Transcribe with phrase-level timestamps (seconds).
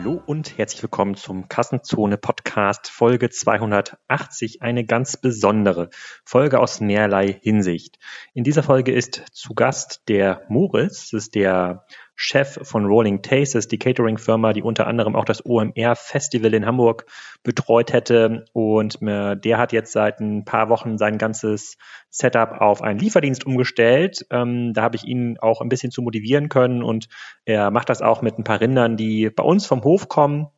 [0.00, 5.90] Hallo und herzlich willkommen zum Kassenzone Podcast Folge 280, eine ganz besondere
[6.24, 7.98] Folge aus mehrerlei Hinsicht.
[8.32, 11.84] In dieser Folge ist zu Gast der Moritz, das ist der
[12.22, 17.06] Chef von Rolling Tastes, die Catering-Firma, die unter anderem auch das OMR Festival in Hamburg
[17.42, 18.44] betreut hätte.
[18.52, 21.78] Und äh, der hat jetzt seit ein paar Wochen sein ganzes
[22.10, 24.26] Setup auf einen Lieferdienst umgestellt.
[24.30, 27.08] Ähm, da habe ich ihn auch ein bisschen zu motivieren können und
[27.46, 30.48] er macht das auch mit ein paar Rindern, die bei uns vom Hof kommen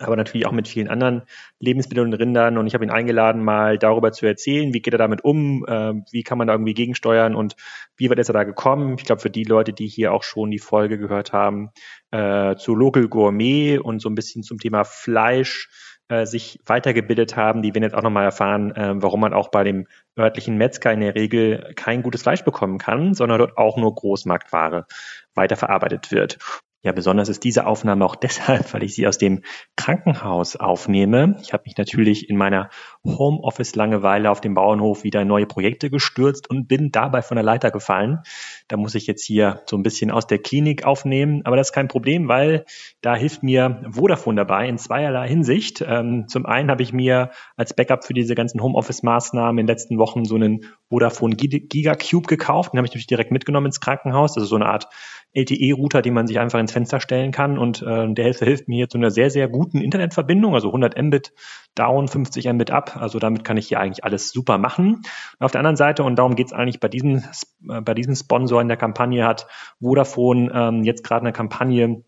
[0.00, 1.22] aber natürlich auch mit vielen anderen
[1.60, 2.58] Lebensmitteln und Rindern.
[2.58, 5.94] Und ich habe ihn eingeladen, mal darüber zu erzählen, wie geht er damit um, äh,
[6.10, 7.56] wie kann man da irgendwie gegensteuern und
[7.96, 8.96] wie weit ist er da gekommen.
[8.98, 11.70] Ich glaube, für die Leute, die hier auch schon die Folge gehört haben,
[12.10, 15.68] äh, zu Local Gourmet und so ein bisschen zum Thema Fleisch
[16.08, 19.64] äh, sich weitergebildet haben, die werden jetzt auch nochmal erfahren, äh, warum man auch bei
[19.64, 19.86] dem
[20.18, 24.86] örtlichen Metzger in der Regel kein gutes Fleisch bekommen kann, sondern dort auch nur Großmarktware
[25.34, 26.38] weiterverarbeitet wird.
[26.82, 29.42] Ja, besonders ist diese Aufnahme auch deshalb, weil ich sie aus dem
[29.76, 31.36] Krankenhaus aufnehme.
[31.42, 32.70] Ich habe mich natürlich in meiner
[33.04, 37.70] Homeoffice-Langeweile auf dem Bauernhof wieder in neue Projekte gestürzt und bin dabei von der Leiter
[37.70, 38.20] gefallen.
[38.68, 41.72] Da muss ich jetzt hier so ein bisschen aus der Klinik aufnehmen, aber das ist
[41.72, 42.64] kein Problem, weil
[43.00, 45.84] da hilft mir Vodafone dabei in zweierlei Hinsicht.
[45.86, 49.98] Ähm, zum einen habe ich mir als Backup für diese ganzen Homeoffice-Maßnahmen in den letzten
[49.98, 52.72] Wochen so einen Vodafone Gigacube gekauft.
[52.72, 54.34] Den habe ich natürlich direkt mitgenommen ins Krankenhaus.
[54.34, 54.88] Das ist so eine Art
[55.36, 57.58] LTE-Router, den man sich einfach ins Fenster stellen kann.
[57.58, 61.00] Und äh, der Hilfe hilft mir hier zu einer sehr, sehr guten Internetverbindung, also 100
[61.00, 61.32] Mbit
[61.74, 62.96] down, 50 Mbit up.
[62.96, 65.02] Also damit kann ich hier eigentlich alles super machen.
[65.38, 67.22] Und auf der anderen Seite, und darum geht es eigentlich bei diesem,
[67.68, 69.46] äh, bei diesem Sponsor in der Kampagne, hat
[69.80, 72.02] Vodafone ähm, jetzt gerade eine Kampagne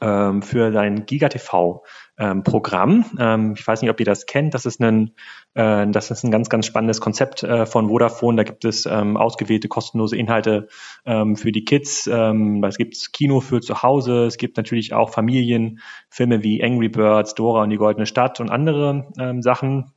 [0.00, 1.82] für sein GigaTV
[2.22, 3.04] ähm.
[3.18, 4.54] Ähm, ich weiß nicht, ob ihr das kennt.
[4.54, 5.12] Das ist ein,
[5.54, 8.36] äh, das ist ein ganz, ganz spannendes Konzept äh, von Vodafone.
[8.36, 10.68] Da gibt es ähm, ausgewählte kostenlose Inhalte
[11.04, 12.06] ähm, für die Kids.
[12.06, 14.26] Ähm, es gibt Kino für zu Hause.
[14.26, 19.08] Es gibt natürlich auch Familienfilme wie Angry Birds, Dora und die Goldene Stadt und andere
[19.18, 19.92] ähm, Sachen.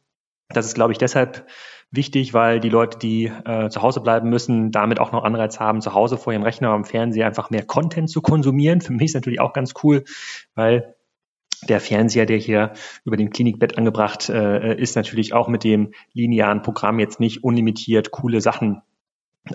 [0.49, 1.47] Das ist, glaube ich, deshalb
[1.95, 5.81] wichtig, weil die Leute, die äh, zu Hause bleiben müssen, damit auch noch Anreiz haben,
[5.81, 8.81] zu Hause vor ihrem Rechner am Fernseher einfach mehr Content zu konsumieren.
[8.81, 10.03] Für mich ist natürlich auch ganz cool,
[10.53, 10.95] weil
[11.67, 12.73] der Fernseher, der hier
[13.05, 18.11] über dem Klinikbett angebracht äh, ist, natürlich auch mit dem linearen Programm jetzt nicht unlimitiert
[18.11, 18.81] coole Sachen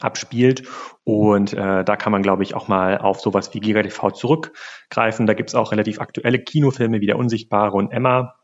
[0.01, 0.63] abspielt.
[1.05, 5.27] Und äh, da kann man, glaube ich, auch mal auf sowas wie GigaTV zurückgreifen.
[5.27, 8.35] Da gibt's auch relativ aktuelle Kinofilme wie Der Unsichtbare und Emma,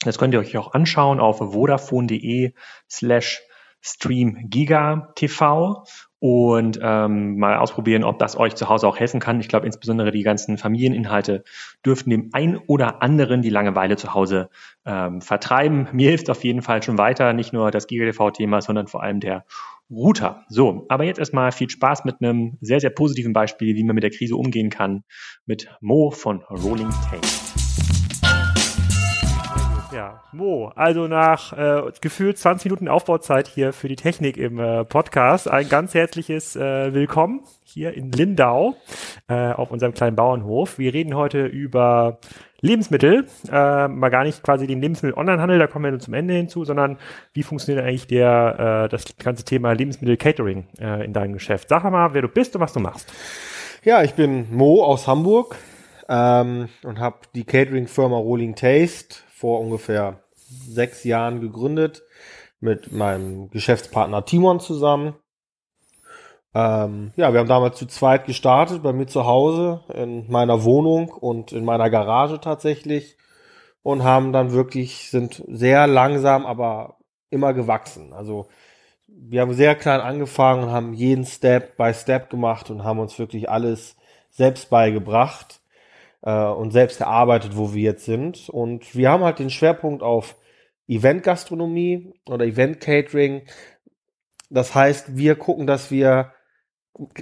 [0.00, 2.52] das könnt ihr euch auch anschauen auf vodafone.de
[2.90, 3.42] slash
[3.84, 5.84] streamgiga.tv
[6.18, 9.40] und ähm, mal ausprobieren, ob das euch zu Hause auch helfen kann.
[9.40, 11.44] Ich glaube, insbesondere die ganzen Familieninhalte
[11.84, 14.48] dürften dem ein oder anderen die Langeweile zu Hause
[14.86, 15.88] ähm, vertreiben.
[15.92, 19.44] Mir hilft auf jeden Fall schon weiter, nicht nur das GigaTV-Thema, sondern vor allem der
[19.90, 20.46] Router.
[20.48, 24.02] So, aber jetzt erstmal viel Spaß mit einem sehr, sehr positiven Beispiel, wie man mit
[24.02, 25.04] der Krise umgehen kann,
[25.44, 27.43] mit Mo von Rolling Tape.
[30.34, 35.48] Mo, also nach äh, gefühlt 20 Minuten Aufbauzeit hier für die Technik im äh, Podcast,
[35.48, 38.74] ein ganz herzliches äh, Willkommen hier in Lindau
[39.28, 40.78] äh, auf unserem kleinen Bauernhof.
[40.78, 42.18] Wir reden heute über
[42.60, 46.98] Lebensmittel, äh, mal gar nicht quasi den Lebensmittel-Onlinehandel, da kommen wir zum Ende hinzu, sondern
[47.32, 51.68] wie funktioniert eigentlich der, äh, das ganze Thema Lebensmittel-Catering äh, in deinem Geschäft?
[51.68, 53.12] Sag mal, wer du bist und was du machst.
[53.84, 55.54] Ja, ich bin Mo aus Hamburg
[56.08, 60.23] ähm, und habe die Catering-Firma Rolling Taste vor ungefähr
[60.68, 62.02] sechs Jahren gegründet
[62.60, 65.14] mit meinem Geschäftspartner Timon zusammen.
[66.54, 71.08] Ähm, ja, wir haben damals zu zweit gestartet, bei mir zu Hause, in meiner Wohnung
[71.08, 73.16] und in meiner Garage tatsächlich.
[73.82, 76.96] Und haben dann wirklich, sind sehr langsam, aber
[77.28, 78.14] immer gewachsen.
[78.14, 78.48] Also
[79.06, 83.18] wir haben sehr klein angefangen und haben jeden Step by Step gemacht und haben uns
[83.18, 83.96] wirklich alles
[84.30, 85.60] selbst beigebracht
[86.22, 88.48] äh, und selbst erarbeitet, wo wir jetzt sind.
[88.48, 90.36] Und wir haben halt den Schwerpunkt auf
[90.88, 93.42] Event-Gastronomie oder Event-Catering.
[94.50, 96.32] Das heißt, wir gucken, dass wir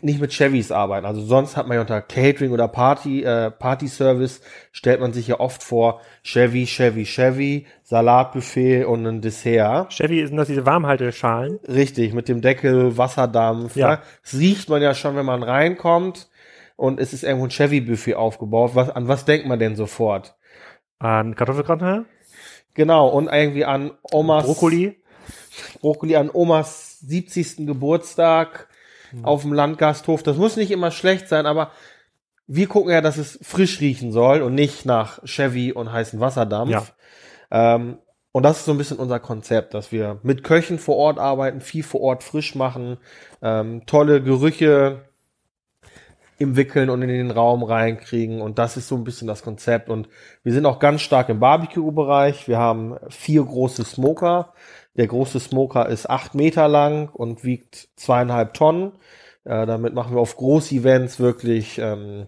[0.02, 1.06] nicht mit Chevys arbeiten.
[1.06, 5.28] Also sonst hat man ja unter Catering oder Party, äh, Party Service stellt man sich
[5.28, 9.90] ja oft vor Chevy, Chevy, Chevy, Salatbuffet und ein Dessert.
[9.90, 11.58] Chevy sind das diese Warmhalteschalen?
[11.66, 13.74] Richtig, mit dem Deckel, Wasserdampf.
[13.76, 13.92] Ja.
[13.92, 13.98] Ne?
[14.22, 16.28] Das riecht man ja schon, wenn man reinkommt
[16.76, 18.72] und es ist irgendwo ein Chevy-Buffet aufgebaut.
[18.74, 20.36] Was, an was denkt man denn sofort?
[20.98, 22.04] An Kartoffelgratin?
[22.74, 24.46] Genau, und irgendwie an Omas.
[24.46, 24.96] Brokkoli?
[25.80, 27.66] Brokkoli an Omas 70.
[27.66, 28.68] Geburtstag
[29.10, 29.24] hm.
[29.24, 30.22] auf dem Landgasthof.
[30.22, 31.70] Das muss nicht immer schlecht sein, aber
[32.46, 36.70] wir gucken ja, dass es frisch riechen soll und nicht nach Chevy und heißen Wasserdampf.
[36.70, 36.84] Ja.
[37.50, 37.98] Ähm,
[38.32, 41.60] und das ist so ein bisschen unser Konzept, dass wir mit Köchen vor Ort arbeiten,
[41.60, 42.96] viel vor Ort frisch machen,
[43.42, 45.04] ähm, tolle Gerüche
[46.42, 48.40] im Wickeln und in den Raum reinkriegen.
[48.40, 49.88] Und das ist so ein bisschen das Konzept.
[49.88, 50.08] Und
[50.42, 52.48] wir sind auch ganz stark im Barbecue-Bereich.
[52.48, 54.52] Wir haben vier große Smoker.
[54.96, 58.92] Der große Smoker ist acht Meter lang und wiegt zweieinhalb Tonnen.
[59.44, 62.26] Äh, damit machen wir auf Groß-Events wirklich, ähm,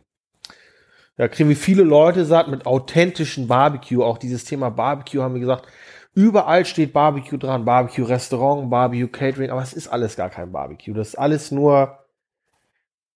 [1.17, 4.03] ja, kriegen wir viele Leute satt mit authentischen Barbecue.
[4.03, 5.67] Auch dieses Thema Barbecue haben wir gesagt,
[6.15, 10.95] überall steht Barbecue dran, Barbecue-Restaurant, Barbecue-Catering, aber es ist alles gar kein Barbecue.
[10.95, 12.04] Das ist alles nur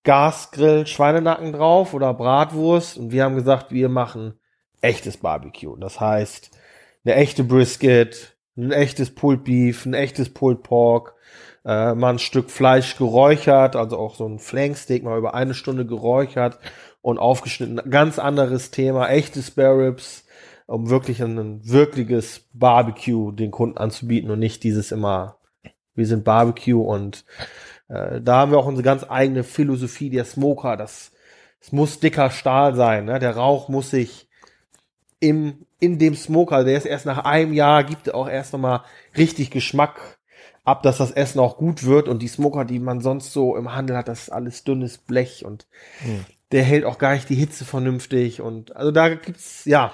[0.09, 2.97] Gasgrill, Schweinenacken drauf oder Bratwurst.
[2.97, 4.41] Und wir haben gesagt, wir machen
[4.81, 5.77] echtes Barbecue.
[5.77, 6.51] Das heißt,
[7.05, 11.15] eine echte Brisket, ein echtes Pulled Beef, ein echtes Pulled Pork,
[11.67, 15.85] äh, mal ein Stück Fleisch geräuchert, also auch so ein Flanksteak mal über eine Stunde
[15.85, 16.59] geräuchert
[17.03, 17.91] und aufgeschnitten.
[17.91, 20.25] Ganz anderes Thema, echte Spare Ribs,
[20.67, 25.37] um wirklich ein, ein wirkliches Barbecue den Kunden anzubieten und nicht dieses immer,
[25.95, 27.27] wir sind Barbecue und
[27.89, 31.13] äh, da haben wir auch unsere ganz eigene Philosophie, der Smoker, das,
[31.61, 33.19] es muss dicker Stahl sein, ne?
[33.19, 34.29] der Rauch muss sich
[35.21, 38.83] im, in dem Smoker, der ist erst nach einem Jahr, gibt auch erst nochmal
[39.17, 40.19] richtig Geschmack
[40.65, 43.75] ab, dass das Essen auch gut wird und die Smoker, die man sonst so im
[43.75, 45.67] Handel hat, das ist alles dünnes Blech und
[46.03, 46.25] hm.
[46.53, 49.93] der hält auch gar nicht die Hitze vernünftig und also da gibt's, ja,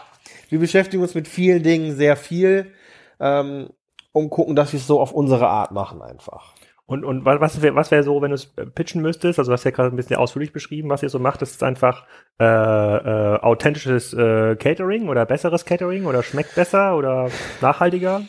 [0.49, 2.73] wir beschäftigen uns mit vielen Dingen sehr viel
[3.21, 3.71] ähm,
[4.13, 6.55] und gucken, dass wir es so auf unsere Art machen einfach.
[6.87, 9.39] Und, und was wäre was wär so, wenn du es pitchen müsstest?
[9.39, 11.41] Also, du hast ja gerade ein bisschen ausführlich beschrieben, was ihr so macht.
[11.41, 12.07] Das ist einfach
[12.39, 17.31] äh, äh, authentisches äh, Catering oder besseres Catering oder schmeckt besser oder
[17.63, 18.23] nachhaltiger?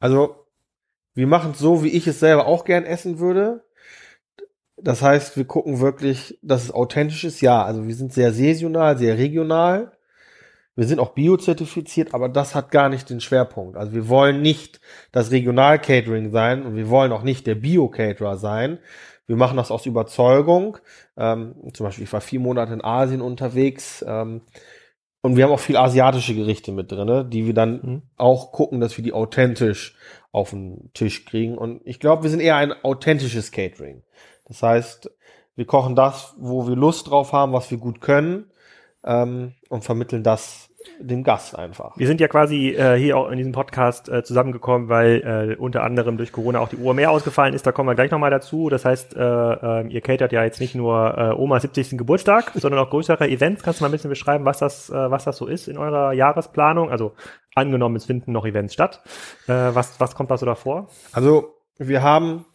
[0.00, 0.46] Also,
[1.14, 3.64] wir machen es so, wie ich es selber auch gern essen würde.
[4.76, 7.40] Das heißt, wir gucken wirklich, dass es authentisch ist.
[7.40, 9.92] Ja, also wir sind sehr saisonal, sehr regional.
[10.74, 13.76] Wir sind auch biozertifiziert, aber das hat gar nicht den Schwerpunkt.
[13.76, 14.80] Also wir wollen nicht
[15.10, 18.78] das Regional-Catering sein und wir wollen auch nicht der Bio-Caterer sein.
[19.26, 20.78] Wir machen das aus Überzeugung.
[21.16, 24.40] Ähm, zum Beispiel, ich war vier Monate in Asien unterwegs ähm,
[25.20, 28.02] und wir haben auch viel asiatische Gerichte mit drin, die wir dann mhm.
[28.16, 29.94] auch gucken, dass wir die authentisch
[30.32, 31.58] auf den Tisch kriegen.
[31.58, 34.02] Und ich glaube, wir sind eher ein authentisches Catering.
[34.46, 35.10] Das heißt,
[35.54, 38.51] wir kochen das, wo wir Lust drauf haben, was wir gut können
[39.04, 40.68] ähm, und vermitteln das
[40.98, 41.96] dem Gast einfach.
[41.96, 45.82] Wir sind ja quasi äh, hier auch in diesem Podcast äh, zusammengekommen, weil äh, unter
[45.82, 47.66] anderem durch Corona auch die Uhr mehr ausgefallen ist.
[47.66, 48.68] Da kommen wir gleich nochmal dazu.
[48.68, 51.98] Das heißt, äh, äh, ihr catert ja jetzt nicht nur äh, Omas 70.
[51.98, 53.62] Geburtstag, sondern auch größere Events.
[53.62, 56.12] Kannst du mal ein bisschen beschreiben, was das, äh, was das so ist in eurer
[56.12, 56.90] Jahresplanung?
[56.90, 57.12] Also
[57.54, 59.02] angenommen, es finden noch Events statt.
[59.46, 60.88] Was, was kommt da so davor?
[61.12, 62.46] Also wir haben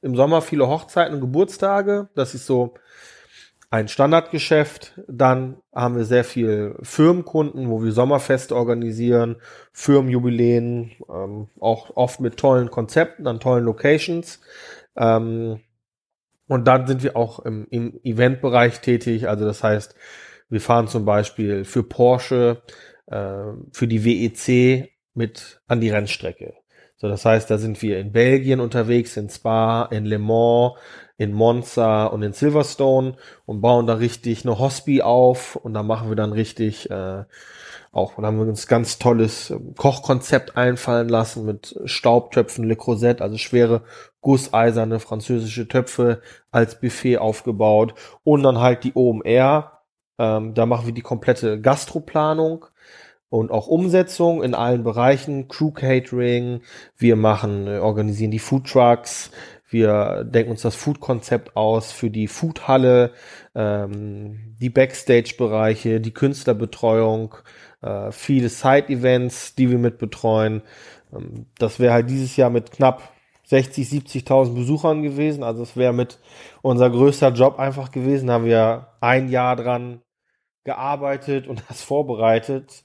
[0.00, 2.08] im Sommer viele Hochzeiten und Geburtstage.
[2.14, 2.74] Das ist so
[3.70, 5.00] ein Standardgeschäft.
[5.08, 9.36] Dann haben wir sehr viel Firmenkunden, wo wir Sommerfeste organisieren,
[9.72, 14.40] Firmenjubiläen, ähm, auch oft mit tollen Konzepten an tollen Locations.
[14.96, 15.60] Ähm,
[16.48, 19.28] und dann sind wir auch im, im Eventbereich tätig.
[19.28, 19.94] Also das heißt,
[20.48, 22.62] wir fahren zum Beispiel für Porsche,
[23.06, 26.54] äh, für die WEC mit an die Rennstrecke.
[26.98, 30.74] So, das heißt, da sind wir in Belgien unterwegs, in Spa, in Le Mans,
[31.18, 33.14] in Monza und in Silverstone
[33.46, 37.24] und bauen da richtig eine Hospi auf und da machen wir dann richtig äh,
[37.96, 43.22] auch, und haben wir uns ganz tolles ähm, Kochkonzept einfallen lassen mit Staubtöpfen Le Creuset,
[43.22, 43.82] also schwere
[44.20, 46.20] gusseiserne französische Töpfe
[46.50, 47.94] als Buffet aufgebaut.
[48.22, 49.80] Und dann halt die OMR,
[50.18, 52.66] ähm, da machen wir die komplette Gastroplanung
[53.30, 56.60] und auch Umsetzung in allen Bereichen, Crew Catering,
[56.98, 59.30] wir machen, äh, organisieren die Food Trucks,
[59.68, 63.12] wir denken uns das Food-Konzept aus für die Foodhalle,
[63.54, 67.34] ähm, die Backstage-Bereiche, die Künstlerbetreuung,
[67.82, 70.62] äh, viele Side-Events, die wir mit betreuen.
[71.12, 73.12] Ähm, das wäre halt dieses Jahr mit knapp
[73.46, 75.42] 60, 70.000 Besuchern gewesen.
[75.42, 76.18] Also es wäre mit
[76.62, 78.26] unser größter Job einfach gewesen.
[78.28, 80.00] Da haben wir ein Jahr dran
[80.64, 82.84] gearbeitet und das vorbereitet.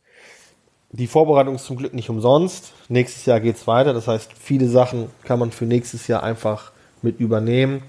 [0.94, 2.74] Die Vorbereitung ist zum Glück nicht umsonst.
[2.90, 3.94] Nächstes Jahr geht's weiter.
[3.94, 6.71] Das heißt, viele Sachen kann man für nächstes Jahr einfach
[7.02, 7.84] mit übernehmen.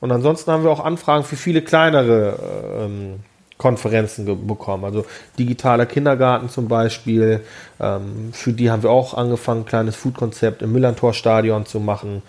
[0.00, 2.38] Und ansonsten haben wir auch Anfragen für viele kleinere
[2.80, 3.20] ähm,
[3.58, 4.84] Konferenzen bekommen.
[4.84, 5.06] Also
[5.38, 7.42] digitaler Kindergarten zum Beispiel.
[7.80, 12.22] Ähm, für die haben wir auch angefangen, ein kleines Food-Konzept im Millantor-Stadion zu machen.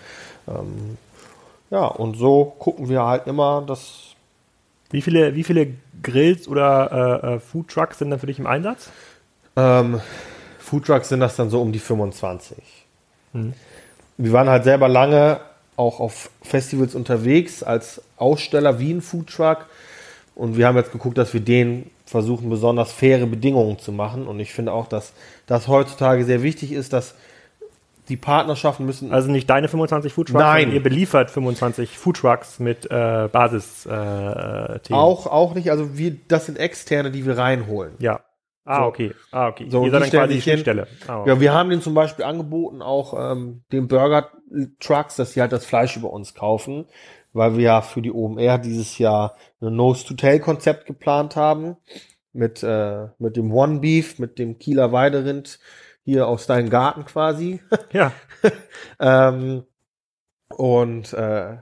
[0.48, 0.96] Ähm,
[1.70, 4.04] ja, und so gucken wir halt immer, dass.
[4.90, 8.46] Wie viele, wie viele Grills oder äh, äh Food Trucks sind dann für dich im
[8.46, 8.88] Einsatz?
[9.58, 10.00] Ähm,
[10.60, 12.58] Foodtrucks sind das dann so um die 25.
[13.32, 13.54] Mhm.
[14.16, 15.40] Wir waren halt selber lange
[15.78, 19.66] auch auf Festivals unterwegs als Aussteller wie ein Foodtruck.
[20.34, 24.26] Und wir haben jetzt geguckt, dass wir denen versuchen, besonders faire Bedingungen zu machen.
[24.26, 25.12] Und ich finde auch, dass
[25.46, 27.14] das heutzutage sehr wichtig ist, dass
[28.08, 29.12] die Partnerschaften müssen.
[29.12, 30.72] Also nicht deine 25 Foodtrucks, Nein.
[30.72, 33.90] ihr beliefert 25 Foodtrucks mit äh, Basis äh,
[34.90, 37.92] auch, auch nicht, also wir, das sind externe, die wir reinholen.
[37.98, 38.20] Ja.
[38.68, 38.86] Ah, So.
[38.88, 39.14] okay.
[39.32, 39.66] Ah, okay.
[39.70, 40.42] So, ihr seid dann quasi die.
[40.42, 40.86] Schnittstelle.
[41.06, 41.28] Ah, okay.
[41.30, 44.30] Ja, wir haben den zum Beispiel angeboten, auch ähm, den Burger
[44.78, 46.86] Trucks, dass sie halt das Fleisch über uns kaufen,
[47.32, 51.76] weil wir ja für die OMR dieses Jahr ein Nose-to-Tail-Konzept geplant haben
[52.34, 55.58] mit, äh, mit dem One Beef, mit dem Kieler Weiderind
[56.04, 57.60] hier aus deinem Garten quasi.
[57.92, 58.12] ja.
[59.00, 59.64] ähm,
[60.56, 61.56] und äh,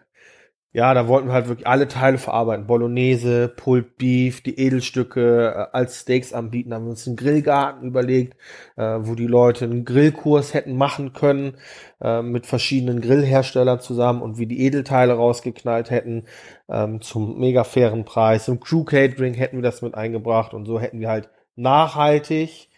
[0.77, 2.67] ja, da wollten wir halt wirklich alle Teile verarbeiten.
[2.67, 6.69] Bolognese, Pulled Beef, die Edelstücke äh, als Steaks anbieten.
[6.69, 8.37] Da haben wir uns einen Grillgarten überlegt,
[8.77, 11.57] äh, wo die Leute einen Grillkurs hätten machen können
[12.03, 16.27] äh, mit verschiedenen Grillherstellern zusammen und wie die Edelteile rausgeknallt hätten
[16.69, 18.47] ähm, zum mega fairen Preis.
[18.47, 22.69] Im Crew Catering hätten wir das mit eingebracht und so hätten wir halt nachhaltig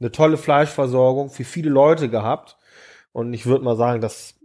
[0.00, 2.56] eine tolle Fleischversorgung für viele Leute gehabt.
[3.12, 4.36] Und ich würde mal sagen, das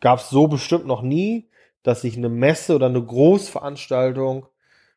[0.00, 1.50] gab es so bestimmt noch nie,
[1.86, 4.46] dass sich eine Messe oder eine Großveranstaltung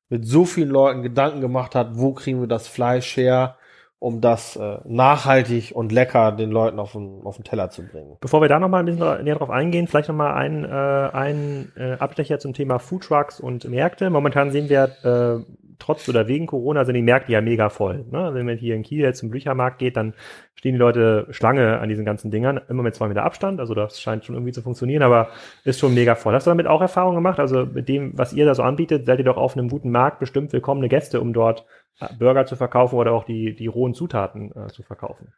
[0.09, 3.57] mit so vielen Leuten Gedanken gemacht hat, wo kriegen wir das Fleisch her,
[3.99, 8.17] um das äh, nachhaltig und lecker den Leuten auf den, auf den Teller zu bringen.
[8.21, 11.93] Bevor wir da nochmal ein bisschen näher drauf eingehen, vielleicht nochmal ein, äh, ein äh,
[11.99, 14.09] Abstecher zum Thema Foodtrucks und Märkte.
[14.09, 18.05] Momentan sehen wir, äh, trotz oder wegen Corona sind die Märkte ja mega voll.
[18.11, 18.31] Ne?
[18.33, 20.13] Wenn man hier in Kiel jetzt zum Büchermarkt geht, dann
[20.55, 23.59] stehen die Leute Schlange an diesen ganzen Dingern, immer mit zwei Meter Abstand.
[23.59, 25.29] Also das scheint schon irgendwie zu funktionieren, aber
[25.63, 26.33] ist schon mega voll.
[26.33, 27.39] Hast du damit auch Erfahrungen gemacht?
[27.39, 30.19] Also mit dem, was ihr da so anbietet, seid ihr doch auf einem guten Markt
[30.19, 31.65] bestimmt willkommene Gäste, um dort
[31.99, 35.33] äh, Burger zu verkaufen oder auch die, die rohen Zutaten äh, zu verkaufen.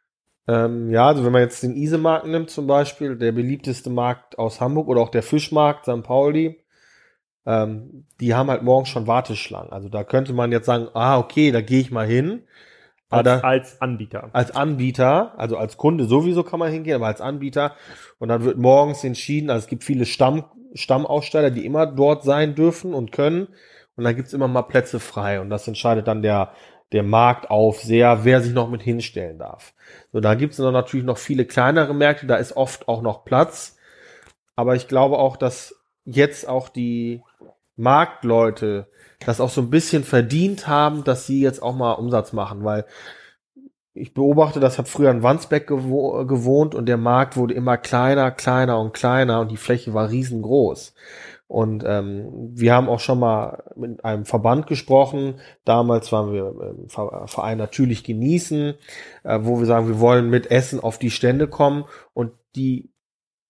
[0.48, 4.60] Ähm, ja, also wenn man jetzt den Isemarkt nimmt zum Beispiel, der beliebteste Markt aus
[4.60, 6.02] Hamburg oder auch der Fischmarkt St.
[6.02, 6.61] Pauli,
[7.46, 9.72] ähm, die haben halt morgens schon Warteschlangen.
[9.72, 12.42] Also da könnte man jetzt sagen, ah, okay, da gehe ich mal hin.
[13.10, 14.30] Aber Als, da, als Anbieter.
[14.32, 17.76] als Anbieter, also als Kunde sowieso kann man hingehen, aber als Anbieter.
[18.18, 20.44] Und dann wird morgens entschieden, also es gibt viele Stamm,
[20.74, 23.48] Stammaussteller, die immer dort sein dürfen und können.
[23.96, 25.40] Und dann gibt's immer mal Plätze frei.
[25.40, 26.52] Und das entscheidet dann der,
[26.92, 29.74] der Marktaufseher, wer sich noch mit hinstellen darf.
[30.12, 33.76] So, da gibt's dann natürlich noch viele kleinere Märkte, da ist oft auch noch Platz.
[34.56, 37.22] Aber ich glaube auch, dass jetzt auch die
[37.76, 38.88] Marktleute
[39.24, 42.84] das auch so ein bisschen verdient haben, dass sie jetzt auch mal Umsatz machen, weil
[43.94, 48.30] ich beobachte, das hat früher in Wandsbeck gewo gewohnt und der Markt wurde immer kleiner,
[48.30, 50.94] kleiner und kleiner und die Fläche war riesengroß.
[51.46, 55.34] Und ähm, wir haben auch schon mal mit einem Verband gesprochen.
[55.66, 56.46] Damals waren wir
[56.78, 58.72] im Ver- Verein natürlich genießen,
[59.24, 61.84] äh, wo wir sagen, wir wollen mit Essen auf die Stände kommen.
[62.14, 62.91] Und die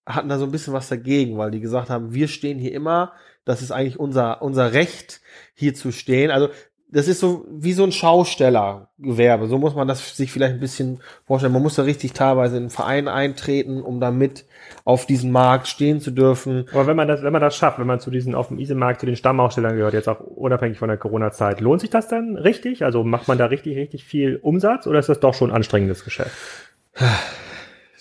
[0.06, 3.12] hatten da so ein bisschen was dagegen, weil die gesagt haben, wir stehen hier immer,
[3.44, 5.20] das ist eigentlich unser, unser Recht,
[5.54, 6.30] hier zu stehen.
[6.30, 6.48] Also
[6.92, 9.46] das ist so wie so ein Schaustellergewerbe.
[9.46, 11.54] So muss man das sich vielleicht ein bisschen vorstellen.
[11.54, 14.44] Man muss da richtig teilweise in einen Verein eintreten, um damit
[14.84, 16.66] auf diesem Markt stehen zu dürfen.
[16.70, 19.00] Aber wenn man das, wenn man das schafft, wenn man zu diesen auf dem Isemarkt
[19.00, 22.84] zu den Stammausstellern gehört, jetzt auch unabhängig von der Corona-Zeit, lohnt sich das dann richtig?
[22.84, 26.04] Also macht man da richtig, richtig viel Umsatz oder ist das doch schon ein anstrengendes
[26.04, 26.36] Geschäft?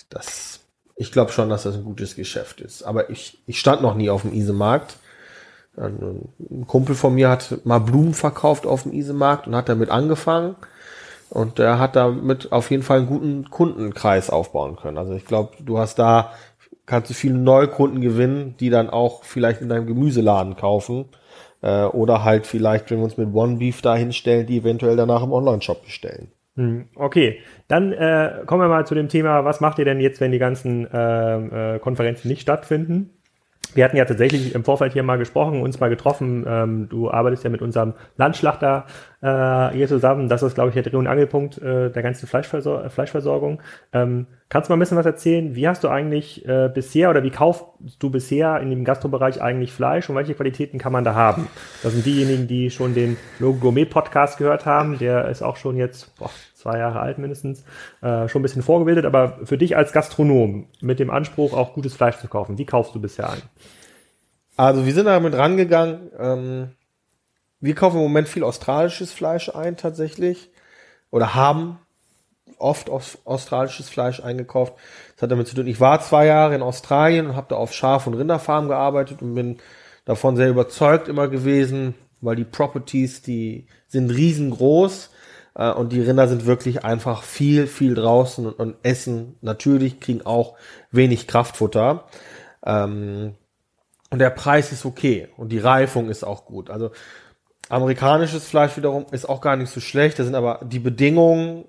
[0.10, 0.51] Das,
[1.02, 2.84] ich glaube schon, dass das ein gutes Geschäft ist.
[2.84, 4.98] Aber ich, ich stand noch nie auf dem Isemarkt.
[5.76, 6.30] Ein,
[6.68, 10.56] Kumpel von mir hat mal Blumen verkauft auf dem Isemarkt und hat damit angefangen.
[11.32, 15.00] Und der hat damit auf jeden Fall einen guten Kundenkreis aufbauen können.
[15.00, 16.34] Also ich glaube, du hast da,
[16.86, 21.06] kannst du viele Neukunden gewinnen, die dann auch vielleicht in deinem Gemüseladen kaufen.
[21.64, 25.24] Äh, oder halt vielleicht, wenn wir uns mit One Beef da hinstellen, die eventuell danach
[25.24, 26.32] im Online-Shop bestellen.
[26.62, 30.22] Hm, Okay, dann äh, kommen wir mal zu dem Thema, was macht ihr denn jetzt,
[30.22, 33.10] wenn die ganzen ähm, äh, Konferenzen nicht stattfinden?
[33.74, 36.46] Wir hatten ja tatsächlich im Vorfeld hier mal gesprochen, uns mal getroffen.
[36.46, 38.86] Ähm, du arbeitest ja mit unserem Landschlachter
[39.22, 40.28] äh, hier zusammen.
[40.28, 43.62] Das ist, glaube ich, der Dreh- und Angelpunkt äh, der ganzen Fleischversor Fleischversorgung.
[43.94, 45.56] Ähm, kannst du mal ein bisschen was erzählen?
[45.56, 47.64] Wie hast du eigentlich äh, bisher oder wie kaufst
[48.00, 51.48] du bisher in dem Gastrobereich eigentlich Fleisch und welche Qualitäten kann man da haben?
[51.82, 54.98] Das sind diejenigen, die schon den Logo Gourmet Podcast gehört haben.
[54.98, 56.30] Der ist auch schon jetzt boah,
[56.62, 57.64] zwei Jahre alt mindestens,
[58.02, 59.06] äh, schon ein bisschen vorgebildet.
[59.06, 62.96] Aber für dich als Gastronom mit dem Anspruch, auch gutes Fleisch zu kaufen, wie kaufst
[62.96, 63.42] du bisher ein?
[64.58, 66.12] Also wir sind damit rangegangen.
[66.18, 66.72] Ähm,
[67.60, 70.50] wir kaufen im Moment viel australisches Fleisch ein tatsächlich.
[71.10, 71.80] Oder haben
[72.58, 74.74] oft aus, australisches Fleisch eingekauft.
[75.16, 77.74] Das hat damit zu tun, ich war zwei Jahre in Australien und habe da auf
[77.74, 79.58] Schaf- und Rinderfarmen gearbeitet und bin
[80.06, 85.11] davon sehr überzeugt immer gewesen, weil die Properties, die sind riesengroß
[85.56, 90.26] äh, und die Rinder sind wirklich einfach viel, viel draußen und, und essen natürlich, kriegen
[90.26, 90.56] auch
[90.92, 92.06] wenig Kraftfutter.
[92.66, 93.36] Ähm,
[94.10, 96.70] und der Preis ist okay und die Reifung ist auch gut.
[96.70, 96.92] Also
[97.70, 100.20] amerikanisches Fleisch wiederum ist auch gar nicht so schlecht.
[100.20, 101.66] Da sind aber die Bedingungen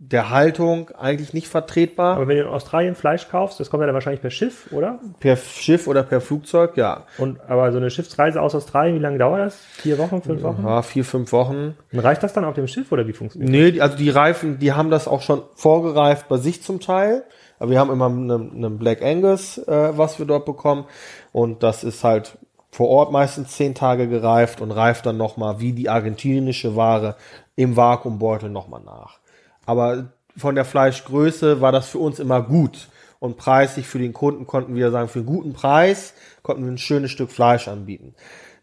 [0.00, 2.14] der Haltung eigentlich nicht vertretbar.
[2.16, 5.00] Aber wenn du in Australien Fleisch kaufst, das kommt ja dann wahrscheinlich per Schiff, oder?
[5.18, 7.02] Per Schiff oder per Flugzeug, ja.
[7.18, 9.56] Und aber so eine Schiffsreise aus Australien, wie lange dauert das?
[9.56, 10.64] Vier Wochen, fünf Wochen?
[10.64, 11.74] Ja, vier, fünf Wochen.
[11.92, 14.60] Und reicht das dann auf dem Schiff oder wie funktioniert Nee, die- also die Reifen,
[14.60, 17.24] die haben das auch schon vorgereift bei sich zum Teil.
[17.58, 20.84] Aber wir haben immer einen eine Black Angus, äh, was wir dort bekommen.
[21.32, 22.38] Und das ist halt
[22.70, 27.16] vor Ort meistens zehn Tage gereift und reift dann nochmal wie die argentinische Ware
[27.56, 29.18] im Vakuumbeutel nochmal nach.
[29.68, 32.88] Aber von der Fleischgröße war das für uns immer gut.
[33.18, 36.78] Und preislich für den Kunden konnten wir sagen, für einen guten Preis konnten wir ein
[36.78, 38.14] schönes Stück Fleisch anbieten.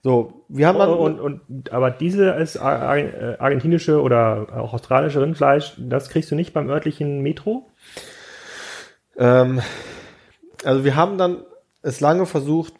[0.01, 5.21] So, wir haben dann, Und, und, und, aber diese ist äh, argentinische oder auch australische
[5.21, 7.69] Rindfleisch, das kriegst du nicht beim örtlichen Metro?
[9.15, 9.61] Ähm,
[10.63, 11.43] also wir haben dann
[11.83, 12.73] es lange versucht,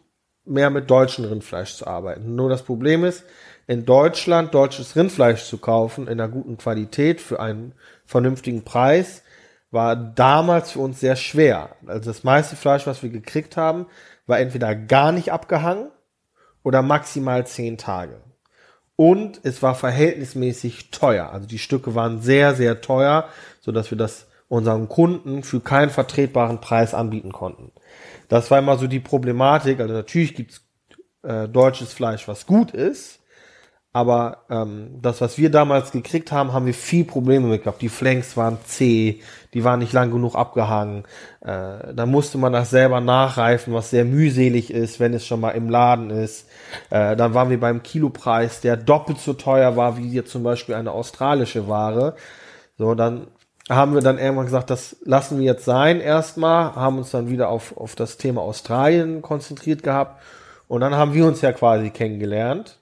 [0.46, 2.34] mehr mit deutschem Rindfleisch zu arbeiten.
[2.34, 3.24] Nur das Problem ist,
[3.67, 7.74] in Deutschland deutsches Rindfleisch zu kaufen in einer guten Qualität für einen
[8.05, 9.24] vernünftigen Preis
[9.72, 11.75] war damals für uns sehr schwer.
[11.86, 13.88] Also das meiste Fleisch, was wir gekriegt haben,
[14.27, 15.89] war entweder gar nicht abgehangen
[16.63, 18.22] oder maximal zehn Tage.
[18.95, 21.29] Und es war verhältnismäßig teuer.
[21.31, 23.27] Also die Stücke waren sehr, sehr teuer,
[23.60, 27.72] so dass wir das unseren Kunden für keinen vertretbaren Preis anbieten konnten.
[28.29, 29.79] Das war immer so die Problematik.
[29.79, 30.62] Also natürlich gibt's
[31.24, 33.19] äh, deutsches Fleisch, was gut ist,
[33.96, 37.82] aber ähm, das, was wir damals gekriegt haben, haben wir viel Probleme mit gehabt.
[37.82, 39.22] Die Flanks waren zäh,
[39.54, 41.06] die waren nicht lang genug abgehangen.
[41.40, 45.52] Äh, da musste man das selber nachreifen, was sehr mühselig ist, wenn es schon mal
[45.52, 46.50] im Laden ist.
[46.90, 50.75] Äh, dann waren wir beim Kilopreis, der doppelt so teuer war wie hier zum Beispiel
[50.75, 52.18] eine australische Ware.
[52.78, 53.28] So, dann
[53.70, 57.48] haben wir dann irgendwann gesagt, das lassen wir jetzt sein erstmal, haben uns dann wieder
[57.48, 60.22] auf, auf das Thema Australien konzentriert gehabt
[60.68, 62.82] und dann haben wir uns ja quasi kennengelernt.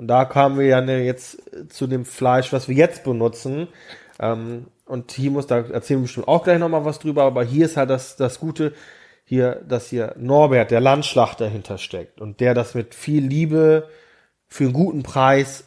[0.00, 3.68] Und da kamen wir ja ne, jetzt zu dem Fleisch, was wir jetzt benutzen.
[4.18, 7.76] Ähm, und Timus, da erzählen wir bestimmt auch gleich nochmal was drüber, aber hier ist
[7.76, 8.72] halt das, das Gute,
[9.24, 13.90] hier, dass hier Norbert, der Landschlachter, dahinter steckt und der das mit viel Liebe
[14.48, 15.64] für einen guten Preis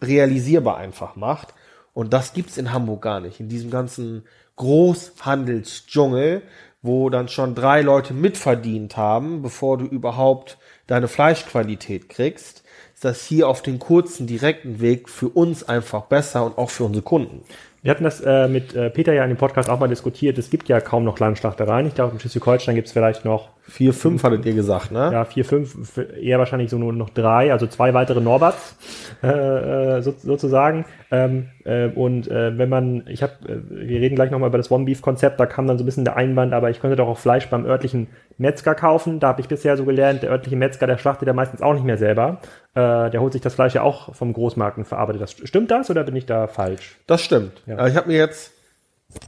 [0.00, 1.52] realisierbar einfach macht.
[1.92, 3.40] Und das gibt's in Hamburg gar nicht.
[3.40, 6.42] In diesem ganzen Großhandelsdschungel,
[6.82, 12.62] wo dann schon drei Leute mitverdient haben, bevor du überhaupt deine Fleischqualität kriegst,
[13.04, 17.02] das hier auf den kurzen, direkten Weg für uns einfach besser und auch für unsere
[17.02, 17.42] Kunden.
[17.82, 20.38] Wir hatten das äh, mit äh, Peter ja in dem Podcast auch mal diskutiert.
[20.38, 21.88] Es gibt ja kaum noch Landschlachtereien.
[21.88, 25.10] Ich glaube, in Schleswig-Holstein gibt es vielleicht noch Vier, fünf hattet ihr gesagt, ne?
[25.12, 28.76] ja, vier, fünf, eher wahrscheinlich so nur noch drei, also zwei weitere Norberts
[29.22, 30.84] äh, äh, so, sozusagen.
[31.12, 34.70] Ähm, äh, und äh, wenn man, ich habe, äh, wir reden gleich nochmal über das
[34.70, 37.48] One-Beef-Konzept, da kam dann so ein bisschen der Einwand, aber ich könnte doch auch Fleisch
[37.50, 39.20] beim örtlichen Metzger kaufen.
[39.20, 41.84] Da habe ich bisher so gelernt, der örtliche Metzger, der schlachtet ja meistens auch nicht
[41.84, 42.40] mehr selber.
[42.74, 45.32] Äh, der holt sich das Fleisch ja auch vom Großmarkt und verarbeitet das.
[45.32, 46.98] Stimmt das oder bin ich da falsch?
[47.06, 47.62] Das stimmt.
[47.66, 47.86] Ja.
[47.86, 48.52] Ich habe mir jetzt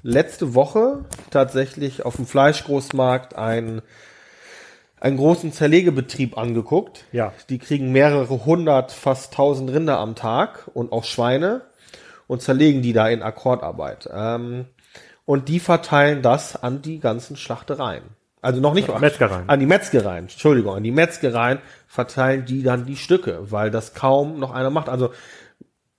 [0.03, 3.83] letzte Woche tatsächlich auf dem Fleischgroßmarkt einen,
[5.05, 7.05] einen großen Zerlegebetrieb angeguckt.
[7.13, 7.35] Ja.
[7.51, 11.61] Die kriegen mehrere hundert, fast tausend Rinder am Tag und auch Schweine
[12.27, 14.09] und zerlegen die da in Akkordarbeit.
[14.11, 14.65] Ähm,
[15.27, 18.05] und die verteilen das an die ganzen Schlachtereien.
[18.41, 19.47] Also noch nicht Metzgereien.
[19.47, 24.39] An die Metzgereien, Entschuldigung, an die Metzgereien verteilen die dann die Stücke, weil das kaum
[24.39, 24.89] noch einer macht.
[24.89, 25.11] Also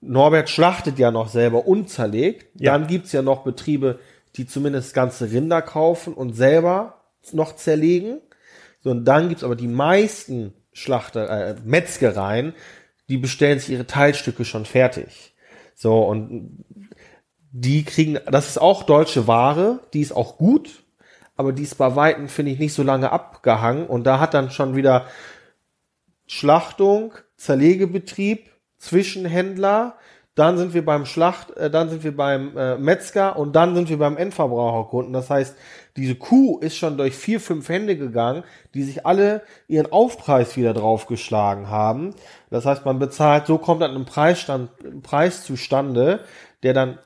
[0.02, 2.60] Norbert schlachtet ja noch selber und zerlegt.
[2.60, 2.72] Ja.
[2.72, 4.00] Dann gibt's ja noch Betriebe,
[4.36, 7.02] die zumindest ganze Rinder kaufen und selber
[7.34, 8.20] noch zerlegen.
[8.86, 12.54] So, und dann gibt's aber die meisten Schlachter, äh, Metzgereien,
[13.10, 15.34] die bestellen sich ihre Teilstücke schon fertig.
[15.74, 16.64] So, und
[17.52, 20.84] die kriegen, das ist auch deutsche Ware, die ist auch gut,
[21.36, 23.88] aber die ist bei Weitem, finde ich, nicht so lange abgehangen.
[23.88, 25.08] Und da hat dann schon wieder
[26.28, 29.96] Schlachtung, Zerlegebetrieb, Zwischenhändler,
[30.36, 33.90] dann sind wir beim Schlacht, äh, dann sind wir beim äh, Metzger und dann sind
[33.90, 35.14] wir beim Endverbraucherkunden.
[35.14, 35.56] Das heißt,
[35.96, 38.44] diese Kuh ist schon durch vier, fünf Hände gegangen,
[38.74, 42.14] die sich alle ihren Aufpreis wieder draufgeschlagen haben.
[42.50, 46.20] Das heißt, man bezahlt, so kommt dann ein Preisstand, ein Preis zustande,
[46.64, 47.00] der dann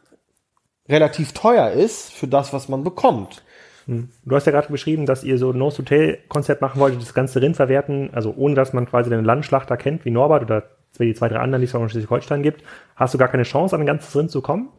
[0.88, 3.44] relativ teuer ist für das, was man bekommt.
[3.86, 7.56] Du hast ja gerade beschrieben, dass ihr so ein No-to-Tail-Konzept machen wolltet, das ganze Rind
[7.56, 10.64] verwerten, also ohne dass man quasi den Landschlachter kennt, wie Norbert oder
[10.98, 12.64] die zwei, drei anderen, die es auch in Schleswig-Holstein gibt.
[12.96, 14.70] Hast du gar keine Chance, an ein ganzes Rind zu kommen?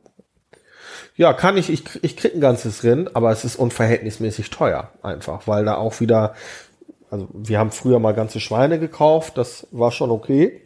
[1.16, 5.46] Ja, kann ich, ich, ich krieg ein ganzes Rind, aber es ist unverhältnismäßig teuer einfach,
[5.46, 6.34] weil da auch wieder,
[7.10, 10.62] also wir haben früher mal ganze Schweine gekauft, das war schon okay.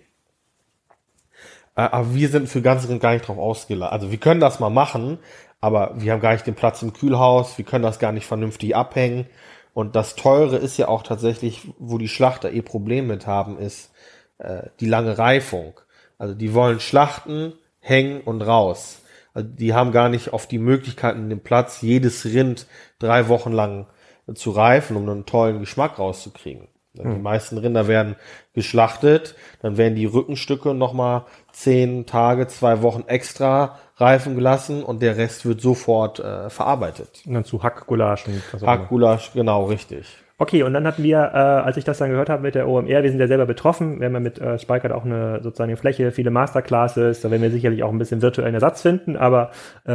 [1.76, 3.92] Äh, Aber wir sind für ganze Rind gar nicht drauf ausgeladen.
[3.92, 5.18] Also wir können das mal machen,
[5.60, 8.76] aber wir haben gar nicht den Platz im Kühlhaus, wir können das gar nicht vernünftig
[8.76, 9.26] abhängen.
[9.72, 13.90] Und das Teure ist ja auch tatsächlich, wo die Schlachter ihr Problem mit haben, ist
[14.38, 15.80] äh, die lange Reifung.
[16.18, 19.02] Also die wollen schlachten, hängen und raus.
[19.34, 22.66] Also die haben gar nicht auf die Möglichkeiten, den Platz, jedes Rind
[22.98, 23.86] drei Wochen lang
[24.34, 26.68] zu reifen, um einen tollen Geschmack rauszukriegen.
[26.94, 27.22] Die hm.
[27.22, 28.14] meisten Rinder werden
[28.52, 35.16] geschlachtet, dann werden die Rückenstücke nochmal zehn Tage, zwei Wochen extra reifen gelassen und der
[35.16, 37.22] Rest wird sofort äh, verarbeitet.
[37.26, 38.24] Und dann zu Hackgulasch
[38.62, 40.06] Hackgulasch, genau, richtig.
[40.36, 43.04] Okay, und dann hatten wir, äh, als ich das dann gehört habe mit der OMR,
[43.04, 44.00] wir sind ja selber betroffen.
[44.00, 47.20] Wir haben ja mit äh, Spikert auch eine sozusagen eine Fläche, viele Masterclasses.
[47.20, 49.52] Da werden wir sicherlich auch ein bisschen virtuellen Ersatz finden, aber
[49.84, 49.90] äh,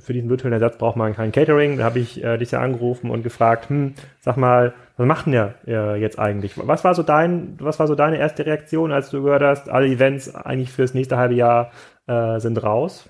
[0.00, 1.78] für diesen virtuellen Ersatz braucht man kein Catering.
[1.78, 5.32] Da habe ich äh, dich ja angerufen und gefragt, hm, sag mal, was macht denn
[5.32, 6.52] der äh, jetzt eigentlich?
[6.56, 9.86] Was war so dein, was war so deine erste Reaktion, als du gehört hast, alle
[9.86, 11.70] Events eigentlich fürs nächste halbe Jahr
[12.06, 13.08] äh, sind raus?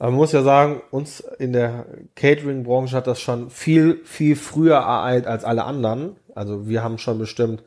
[0.00, 1.84] Man muss ja sagen, uns in der
[2.16, 6.16] Catering-Branche hat das schon viel, viel früher ereilt als alle anderen.
[6.34, 7.62] Also wir haben schon bestimmt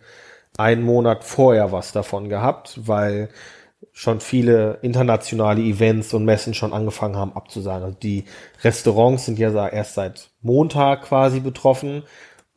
[0.58, 3.30] einen Monat vorher was davon gehabt, weil
[3.92, 7.84] schon viele internationale Events und Messen schon angefangen haben abzusagen.
[7.84, 8.26] Also die
[8.64, 12.02] Restaurants sind ja erst seit Montag quasi betroffen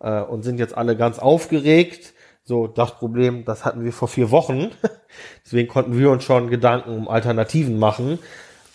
[0.00, 2.14] äh, und sind jetzt alle ganz aufgeregt.
[2.44, 4.70] So, das Problem, das hatten wir vor vier Wochen.
[5.44, 8.18] Deswegen konnten wir uns schon Gedanken um Alternativen machen.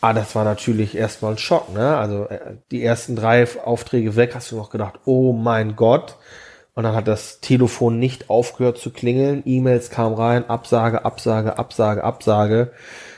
[0.02, 1.96] Ah, das war natürlich erstmal ein Schock, ne?
[1.96, 6.18] Also äh, die ersten drei Aufträge weg, hast du noch gedacht, oh mein Gott.
[6.74, 12.04] Und dann hat das Telefon nicht aufgehört zu klingeln, E-Mails kamen rein, Absage, Absage, Absage,
[12.04, 12.72] Absage.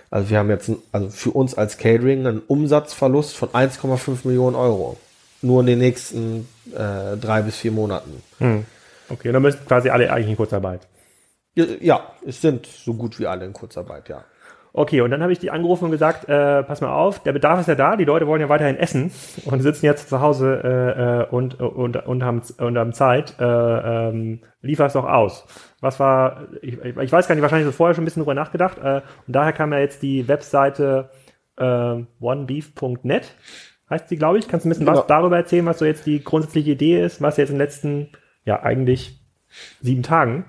[0.10, 4.98] Also wir haben jetzt, also für uns als Catering einen Umsatzverlust von 1,5 Millionen Euro.
[5.42, 8.22] Nur in den nächsten äh, drei bis vier Monaten.
[8.40, 8.66] Hm.
[9.10, 10.82] Okay, dann müssen quasi alle eigentlich in Kurzarbeit.
[11.56, 14.24] Ja, es sind so gut wie alle in Kurzarbeit, ja.
[14.76, 17.60] Okay, und dann habe ich die angerufen und gesagt, äh, pass mal auf, der Bedarf
[17.60, 19.12] ist ja da, die Leute wollen ja weiterhin essen
[19.46, 23.44] und sitzen jetzt zu Hause äh, äh und, und, und, haben, und haben Zeit, äh,
[23.46, 25.46] ähm, liefer es doch aus.
[25.80, 28.80] Was war, ich, ich weiß gar nicht, wahrscheinlich so vorher schon ein bisschen drüber nachgedacht
[28.80, 31.12] äh, und daher kam ja jetzt die Webseite
[31.58, 33.36] äh, onebeef.net,
[33.92, 34.48] heißt sie, glaube ich.
[34.48, 34.94] Kannst du ein bisschen ja.
[34.94, 37.66] was darüber erzählen, was so jetzt die grundsätzliche Idee ist, was ihr jetzt in den
[37.66, 38.10] letzten,
[38.44, 39.20] ja eigentlich
[39.82, 40.46] sieben Tagen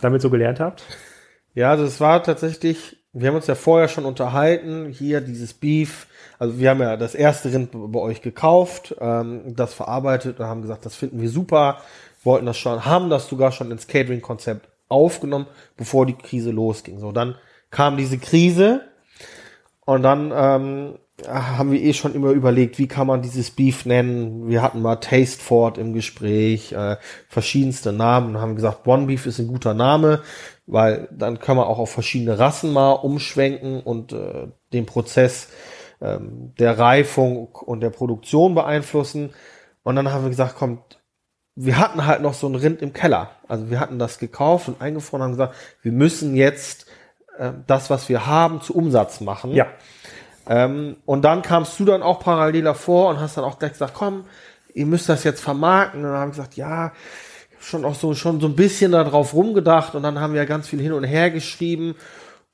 [0.00, 0.82] damit so gelernt habt?
[1.54, 6.06] Ja, also es war tatsächlich wir haben uns ja vorher schon unterhalten, hier dieses Beef,
[6.38, 10.62] also wir haben ja das erste Rind bei euch gekauft, ähm, das verarbeitet und haben
[10.62, 11.78] gesagt, das finden wir super,
[12.22, 15.46] wollten das schon, haben das sogar schon ins Catering-Konzept aufgenommen,
[15.76, 16.98] bevor die Krise losging.
[17.00, 17.36] So, dann
[17.70, 18.82] kam diese Krise
[19.84, 24.48] und dann ähm, haben wir eh schon immer überlegt, wie kann man dieses Beef nennen.
[24.48, 26.96] Wir hatten mal Tasteford im Gespräch, äh,
[27.28, 30.22] verschiedenste Namen und haben gesagt, One Beef ist ein guter Name
[30.70, 35.48] weil dann kann man auch auf verschiedene Rassen mal umschwenken und äh, den Prozess
[36.00, 39.30] ähm, der Reifung und der Produktion beeinflussen.
[39.82, 41.00] Und dann haben wir gesagt, kommt,
[41.56, 43.30] wir hatten halt noch so ein Rind im Keller.
[43.48, 46.86] Also wir hatten das gekauft und eingefroren und haben gesagt, wir müssen jetzt
[47.36, 49.52] äh, das, was wir haben, zu Umsatz machen.
[49.52, 49.66] Ja.
[50.48, 53.94] Ähm, und dann kamst du dann auch parallel davor und hast dann auch gleich gesagt,
[53.94, 54.24] komm,
[54.72, 56.04] ihr müsst das jetzt vermarkten.
[56.04, 56.92] Und dann haben wir gesagt, ja,
[57.60, 60.80] schon auch so, schon so ein bisschen darauf rumgedacht und dann haben wir ganz viel
[60.80, 61.94] hin und her geschrieben.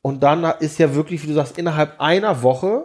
[0.03, 2.85] Und dann ist ja wirklich, wie du sagst, innerhalb einer Woche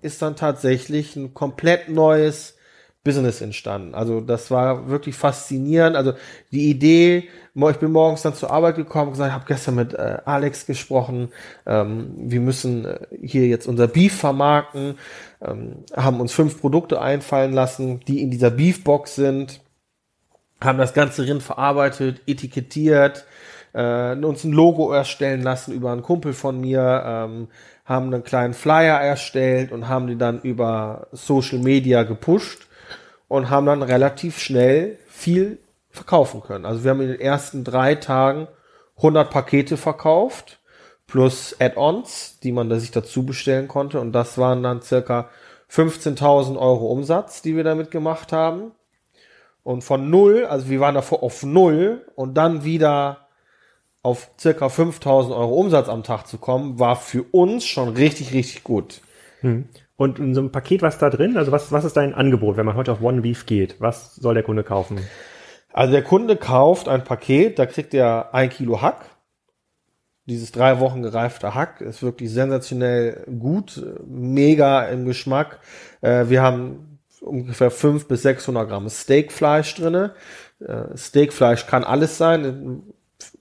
[0.00, 2.56] ist dann tatsächlich ein komplett neues
[3.04, 3.94] Business entstanden.
[3.94, 5.96] Also das war wirklich faszinierend.
[5.96, 6.14] Also
[6.52, 10.18] die Idee, ich bin morgens dann zur Arbeit gekommen, gesagt, ich habe gestern mit äh,
[10.24, 11.28] Alex gesprochen,
[11.66, 14.98] ähm, wir müssen äh, hier jetzt unser Beef vermarkten,
[15.40, 19.60] ähm, haben uns fünf Produkte einfallen lassen, die in dieser Beefbox sind
[20.64, 23.24] haben das ganze Rind verarbeitet, etikettiert,
[23.72, 27.48] äh, uns ein Logo erstellen lassen über einen Kumpel von mir, ähm,
[27.84, 32.66] haben einen kleinen Flyer erstellt und haben die dann über Social Media gepusht
[33.28, 35.58] und haben dann relativ schnell viel
[35.90, 36.64] verkaufen können.
[36.64, 38.48] Also wir haben in den ersten drei Tagen
[38.96, 40.60] 100 Pakete verkauft
[41.06, 45.28] plus Add-ons, die man da sich dazu bestellen konnte und das waren dann circa
[45.70, 48.72] 15.000 Euro Umsatz, die wir damit gemacht haben.
[49.62, 53.28] Und von null, also wir waren davor auf null und dann wieder
[54.02, 58.64] auf circa 5000 Euro Umsatz am Tag zu kommen, war für uns schon richtig, richtig
[58.64, 59.00] gut.
[59.40, 59.68] Hm.
[59.96, 61.36] Und in so einem Paket, was da drin?
[61.36, 63.80] Also was, was ist dein Angebot, wenn man heute auf One Beef geht?
[63.80, 64.98] Was soll der Kunde kaufen?
[65.72, 69.06] Also der Kunde kauft ein Paket, da kriegt er ein Kilo Hack.
[70.26, 75.60] Dieses drei Wochen gereifte Hack ist wirklich sensationell gut, mega im Geschmack.
[76.00, 76.91] Äh, wir haben
[77.22, 80.14] ungefähr 500 bis 600 Gramm Steakfleisch drinne.
[80.60, 82.82] Äh, Steakfleisch kann alles sein.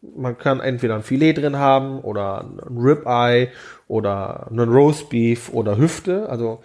[0.01, 3.49] Man kann entweder ein Filet drin haben oder ein Ribeye
[3.87, 6.29] oder einen Roastbeef oder Hüfte.
[6.29, 6.61] Also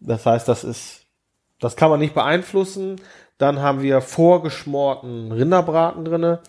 [0.00, 1.06] das heißt, das ist,
[1.60, 3.00] das kann man nicht beeinflussen.
[3.38, 6.40] Dann haben wir vorgeschmorten Rinderbraten drinne.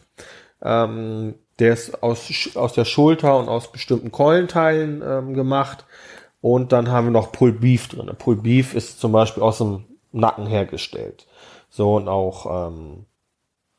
[0.62, 5.86] Ähm, der ist aus, aus der Schulter und aus bestimmten Keulenteilen ähm, gemacht.
[6.42, 8.12] Und dann haben wir noch Pulled Beef drin.
[8.18, 11.28] Pulled Beef ist zum Beispiel aus dem Nacken hergestellt.
[11.70, 13.06] So und auch, ähm,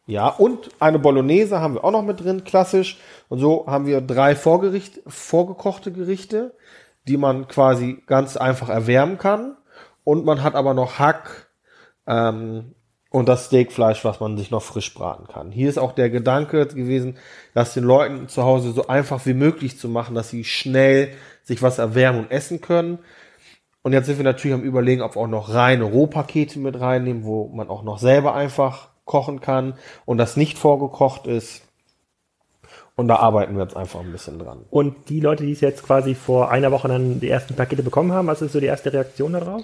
[0.06, 2.98] ja, und eine Bolognese haben wir auch noch mit drin, klassisch.
[3.28, 6.54] Und so haben wir drei Vorgericht, vorgekochte Gerichte,
[7.08, 9.56] die man quasi ganz einfach erwärmen kann.
[10.04, 11.50] Und man hat aber noch Hack
[12.06, 12.74] ähm,
[13.10, 15.50] und das Steakfleisch, was man sich noch frisch braten kann.
[15.50, 17.16] Hier ist auch der Gedanke gewesen,
[17.54, 21.62] das den Leuten zu Hause so einfach wie möglich zu machen, dass sie schnell sich
[21.62, 22.98] was erwärmen und essen können.
[23.86, 27.22] Und jetzt sind wir natürlich am überlegen, ob wir auch noch reine Rohpakete mit reinnehmen,
[27.22, 31.62] wo man auch noch selber einfach kochen kann und das nicht vorgekocht ist.
[32.96, 34.64] Und da arbeiten wir jetzt einfach ein bisschen dran.
[34.70, 38.10] Und die Leute, die es jetzt quasi vor einer Woche dann die ersten Pakete bekommen
[38.10, 39.62] haben, was ist so die erste Reaktion darauf?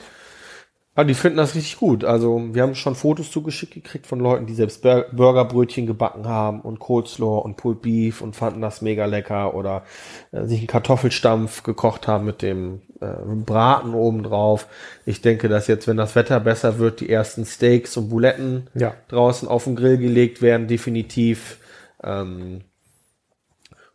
[0.95, 2.05] Ja, die finden das richtig gut.
[2.05, 6.81] Also wir haben schon Fotos zugeschickt gekriegt von Leuten, die selbst Burgerbrötchen gebacken haben und
[6.81, 9.85] Coleslaw und Pulled Beef und fanden das mega lecker oder
[10.33, 14.67] äh, sich einen Kartoffelstampf gekocht haben mit dem äh, Braten obendrauf.
[15.07, 18.95] Ich denke, dass jetzt, wenn das Wetter besser wird, die ersten Steaks und Buletten ja.
[19.09, 21.59] draußen auf den Grill gelegt werden, definitiv.
[22.05, 22.61] Ähm,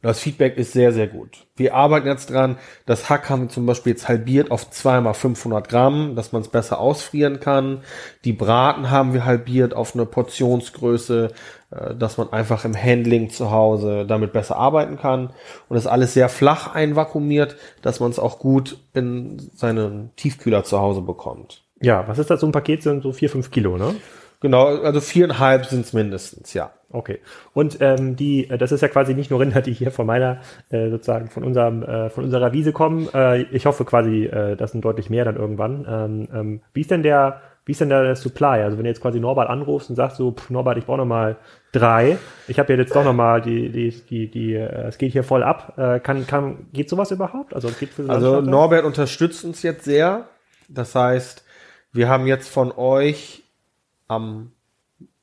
[0.01, 1.47] das Feedback ist sehr, sehr gut.
[1.55, 2.57] Wir arbeiten jetzt dran.
[2.85, 6.49] Das Hack haben wir zum Beispiel jetzt halbiert auf zweimal 500 Gramm, dass man es
[6.49, 7.81] besser ausfrieren kann.
[8.23, 11.31] Die Braten haben wir halbiert auf eine Portionsgröße,
[11.71, 15.31] äh, dass man einfach im Handling zu Hause damit besser arbeiten kann.
[15.67, 20.79] Und das alles sehr flach einvakuumiert, dass man es auch gut in seinen Tiefkühler zu
[20.79, 21.63] Hause bekommt.
[21.81, 22.39] Ja, was ist das?
[22.41, 23.95] So ein Paket sind so vier, fünf Kilo, ne?
[24.39, 26.71] Genau, also viereinhalb sind es mindestens, ja.
[26.89, 27.19] Okay.
[27.53, 30.39] Und ähm, die, äh, das ist ja quasi nicht nur Rinder, die hier von meiner,
[30.69, 33.09] äh, sozusagen von unserem, äh, von unserer Wiese kommen.
[33.13, 35.85] Äh, ich hoffe quasi, äh, das sind deutlich mehr dann irgendwann.
[35.89, 38.61] Ähm, ähm, wie ist denn der, wie ist denn der Supply?
[38.61, 41.05] Also wenn du jetzt quasi Norbert anrufst und sagst so, pff, Norbert, ich brauche noch
[41.05, 41.35] mal
[41.73, 42.17] drei.
[42.47, 45.43] Ich habe jetzt doch noch mal die, die, die, die, äh, es geht hier voll
[45.43, 45.73] ab.
[45.77, 47.53] Äh, kann, kann, geht sowas überhaupt?
[47.53, 50.29] Also geht für Also Norbert unterstützt uns jetzt sehr.
[50.69, 51.43] Das heißt,
[51.91, 53.43] wir haben jetzt von euch
[54.07, 54.51] am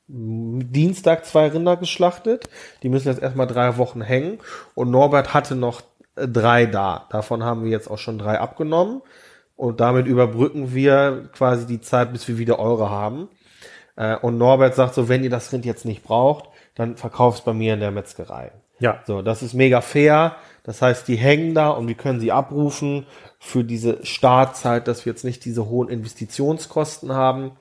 [0.07, 2.49] Dienstag zwei Rinder geschlachtet.
[2.83, 4.39] Die müssen jetzt erstmal drei Wochen hängen.
[4.75, 5.81] Und Norbert hatte noch
[6.15, 7.07] drei da.
[7.09, 9.01] Davon haben wir jetzt auch schon drei abgenommen.
[9.55, 13.29] Und damit überbrücken wir quasi die Zeit, bis wir wieder eure haben.
[13.95, 17.45] Äh, und Norbert sagt so, wenn ihr das Rind jetzt nicht braucht, dann verkauft es
[17.45, 18.51] bei mir in der Metzgerei.
[18.79, 19.01] Ja.
[19.07, 20.35] So, das ist mega fair.
[20.63, 23.05] Das heißt, die hängen da und wir können sie abrufen
[23.39, 27.51] für diese Startzeit, dass wir jetzt nicht diese hohen Investitionskosten haben.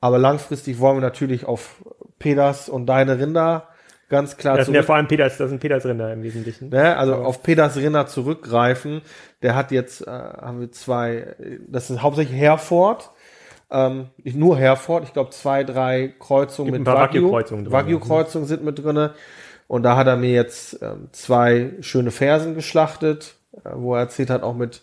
[0.00, 1.82] Aber langfristig wollen wir natürlich auf
[2.18, 3.68] Peters und deine Rinder
[4.08, 6.68] ganz klar Das sind ja vor allem Peters, das sind Peters Rinder im Wesentlichen.
[6.68, 9.02] Ne, also Aber auf Peters Rinder zurückgreifen.
[9.42, 11.34] Der hat jetzt, äh, haben wir zwei,
[11.66, 13.10] das ist hauptsächlich Herford.
[13.70, 19.14] Ähm, nicht nur Herford, ich glaube zwei, drei Kreuzungen mit Wagyu-Kreuzungen Wagyu-Kreuzungen sind mit drinne.
[19.66, 24.30] Und da hat er mir jetzt ähm, zwei schöne Fersen geschlachtet, äh, wo er erzählt
[24.30, 24.82] hat, auch mit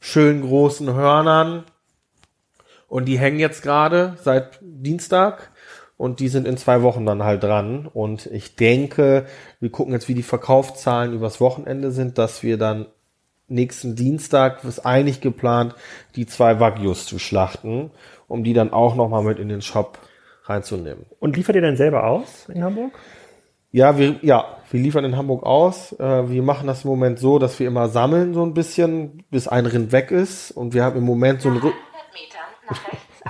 [0.00, 1.64] schönen großen Hörnern.
[2.92, 5.50] Und die hängen jetzt gerade seit Dienstag
[5.96, 7.86] und die sind in zwei Wochen dann halt dran.
[7.86, 9.24] Und ich denke,
[9.60, 12.84] wir gucken jetzt, wie die Verkaufszahlen übers Wochenende sind, dass wir dann
[13.48, 15.74] nächsten Dienstag ist eigentlich geplant,
[16.16, 17.92] die zwei Wagyus zu schlachten,
[18.28, 19.98] um die dann auch nochmal mit in den Shop
[20.44, 21.06] reinzunehmen.
[21.18, 22.92] Und liefert ihr denn selber aus in Hamburg?
[23.70, 25.98] Ja, wir, ja, wir liefern in Hamburg aus.
[25.98, 29.48] Äh, wir machen das im Moment so, dass wir immer sammeln so ein bisschen, bis
[29.48, 30.50] ein Rind weg ist.
[30.50, 31.58] Und wir haben im Moment so ein...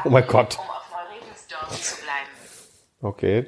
[0.04, 0.58] Oh mein Gott.
[0.58, 2.28] Um auf Neurevensdorf zu bleiben.
[3.00, 3.46] Okay,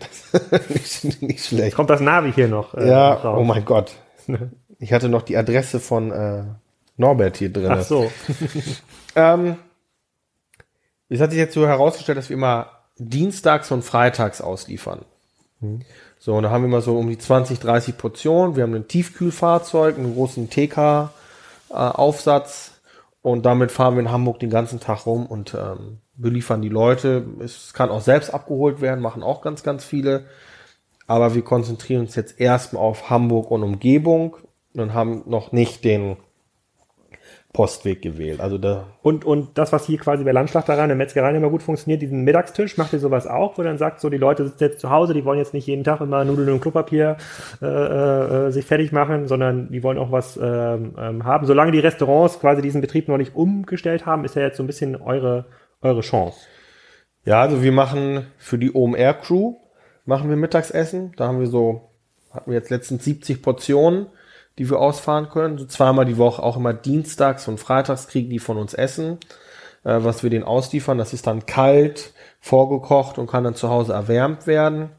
[0.68, 1.76] nicht, nicht, schlecht.
[1.76, 2.74] Kommt das Navi hier noch?
[2.74, 3.38] Äh, ja, raus.
[3.40, 3.92] oh mein Gott.
[4.78, 6.44] Ich hatte noch die Adresse von äh,
[6.96, 7.70] Norbert hier drin.
[7.70, 8.11] Ach so.
[9.16, 9.57] ähm,
[11.09, 15.04] es hat sich jetzt so herausgestellt, dass wir immer dienstags und freitags ausliefern.
[15.61, 15.83] Mhm.
[16.18, 18.57] So, und da haben wir immer so um die 20, 30 Portionen.
[18.57, 21.11] Wir haben ein Tiefkühlfahrzeug, einen großen TK-Aufsatz
[23.24, 27.24] und damit fahren wir in Hamburg den ganzen Tag rum und ähm, beliefern die Leute.
[27.42, 30.26] Es kann auch selbst abgeholt werden, machen auch ganz, ganz viele.
[31.06, 34.37] Aber wir konzentrieren uns jetzt erstmal auf Hamburg und Umgebung
[34.74, 36.18] und haben noch nicht den
[37.54, 38.40] Postweg gewählt.
[38.40, 42.02] Also da und, und das, was hier quasi bei Landschlachterei und Metzgerei immer gut funktioniert,
[42.02, 44.90] diesen Mittagstisch, macht ihr sowas auch, wo dann sagt, so die Leute sitzen jetzt zu
[44.90, 47.16] Hause, die wollen jetzt nicht jeden Tag immer Nudeln und Klopapier
[47.62, 51.46] äh, äh, sich fertig machen, sondern die wollen auch was ähm, ähm, haben.
[51.46, 54.66] Solange die Restaurants quasi diesen Betrieb noch nicht umgestellt haben, ist ja jetzt so ein
[54.66, 55.46] bisschen eure,
[55.80, 56.36] eure Chance.
[57.24, 59.54] Ja, also wir machen für die OMR Crew
[60.06, 61.12] machen wir Mittagsessen.
[61.16, 61.92] Da haben wir so,
[62.32, 64.08] hatten wir jetzt letztens 70 Portionen
[64.58, 65.58] die wir ausfahren können.
[65.58, 69.18] So zweimal die Woche, auch immer dienstags und freitags kriegen die von uns Essen,
[69.84, 70.98] äh, was wir denen ausliefern.
[70.98, 74.90] Das ist dann kalt, vorgekocht und kann dann zu Hause erwärmt werden.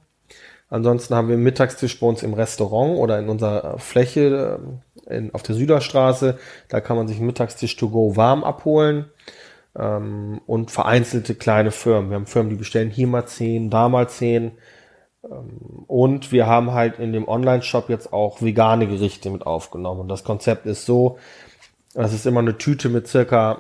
[0.69, 4.59] Ansonsten haben wir einen Mittagstisch bei uns im Restaurant oder in unserer Fläche
[5.07, 6.37] in, auf der Süderstraße.
[6.69, 9.05] Da kann man sich einen Mittagstisch to go warm abholen.
[9.77, 12.09] Ähm, und vereinzelte kleine Firmen.
[12.09, 14.53] Wir haben Firmen, die bestellen hier mal zehn, da mal zehn.
[15.29, 20.01] Ähm, und wir haben halt in dem Online-Shop jetzt auch vegane Gerichte mit aufgenommen.
[20.01, 21.17] Und das Konzept ist so,
[21.93, 23.59] das ist immer eine Tüte mit circa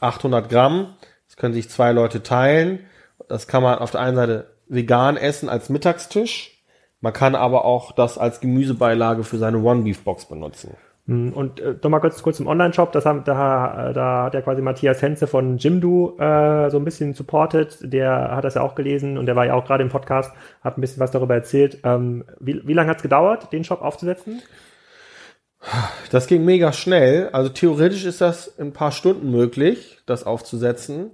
[0.00, 0.94] 800 Gramm.
[1.28, 2.80] Das können sich zwei Leute teilen.
[3.28, 6.62] Das kann man auf der einen Seite vegan essen als Mittagstisch.
[7.00, 10.76] Man kann aber auch das als Gemüsebeilage für seine One-Beef-Box benutzen.
[11.06, 14.60] Hm, und äh, nochmal kurz, kurz im Online-Shop, das haben, da, da hat ja quasi
[14.60, 19.16] Matthias Henze von Jimdo äh, so ein bisschen supported, der hat das ja auch gelesen
[19.16, 21.78] und der war ja auch gerade im Podcast, hat ein bisschen was darüber erzählt.
[21.84, 24.42] Ähm, wie, wie lange hat es gedauert, den Shop aufzusetzen?
[26.10, 27.30] Das ging mega schnell.
[27.32, 31.12] Also theoretisch ist das in ein paar Stunden möglich, das aufzusetzen,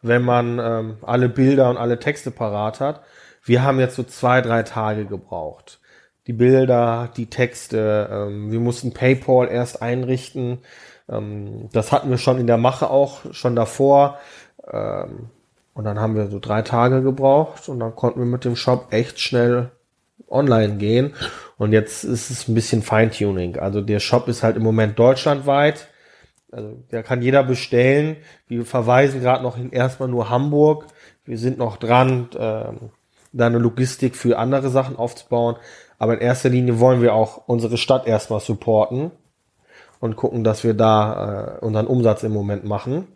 [0.00, 3.02] wenn man ähm, alle Bilder und alle Texte parat hat.
[3.42, 5.80] Wir haben jetzt so zwei, drei Tage gebraucht
[6.26, 8.08] die Bilder, die Texte.
[8.10, 10.58] Ähm, wir mussten PayPal erst einrichten.
[11.08, 14.18] Ähm, das hatten wir schon in der Mache auch, schon davor.
[14.70, 15.30] Ähm,
[15.74, 18.88] und dann haben wir so drei Tage gebraucht und dann konnten wir mit dem Shop
[18.92, 19.72] echt schnell
[20.28, 21.14] online gehen.
[21.58, 23.58] Und jetzt ist es ein bisschen Feintuning.
[23.58, 25.88] Also der Shop ist halt im Moment deutschlandweit.
[26.50, 28.16] Also der kann jeder bestellen.
[28.46, 30.86] Wir verweisen gerade noch in erstmal nur Hamburg.
[31.24, 32.72] Wir sind noch dran, äh,
[33.32, 35.56] da eine Logistik für andere Sachen aufzubauen.
[36.04, 39.10] Aber in erster Linie wollen wir auch unsere Stadt erstmal supporten
[40.00, 43.08] und gucken, dass wir da äh, unseren Umsatz im Moment machen.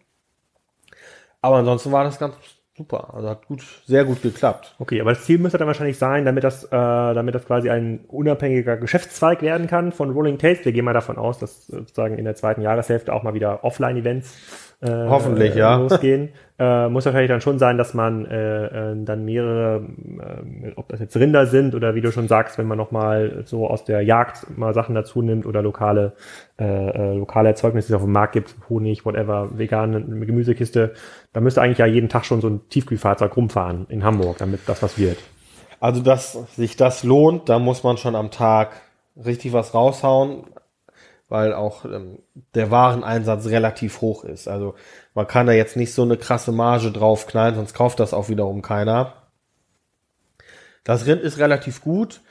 [1.42, 2.34] Aber ansonsten war das ganz
[2.78, 3.12] super.
[3.12, 4.74] Also hat gut, sehr gut geklappt.
[4.78, 8.00] Okay, aber das Ziel müsste dann wahrscheinlich sein, damit das, äh, damit das quasi ein
[8.08, 10.64] unabhängiger Geschäftszweig werden kann von Rolling Tales.
[10.64, 14.68] Wir gehen mal davon aus, dass sozusagen in der zweiten Jahreshälfte auch mal wieder Offline-Events
[14.80, 15.76] äh, Hoffentlich, ja.
[15.80, 16.28] losgehen.
[16.56, 21.00] Äh, muss wahrscheinlich dann schon sein, dass man äh, äh, dann mehrere, äh, ob das
[21.00, 24.56] jetzt Rinder sind oder wie du schon sagst, wenn man nochmal so aus der Jagd
[24.56, 26.12] mal Sachen dazu nimmt oder lokale,
[26.58, 30.94] äh, äh, lokale Erzeugnisse, die es auf dem Markt gibt, Honig, whatever, vegane Gemüsekiste,
[31.38, 34.82] da müsste eigentlich ja jeden Tag schon so ein Tiefkühlfahrzeug rumfahren in Hamburg, damit das
[34.82, 35.18] was wird.
[35.78, 38.72] Also, dass sich das lohnt, da muss man schon am Tag
[39.16, 40.46] richtig was raushauen
[41.28, 42.20] weil auch ähm,
[42.54, 44.48] der Wareneinsatz relativ hoch ist.
[44.48, 44.74] Also
[45.14, 48.62] man kann da jetzt nicht so eine krasse Marge draufknallen, sonst kauft das auch wiederum
[48.62, 49.12] keiner.
[50.84, 52.22] Das Rind ist relativ gut.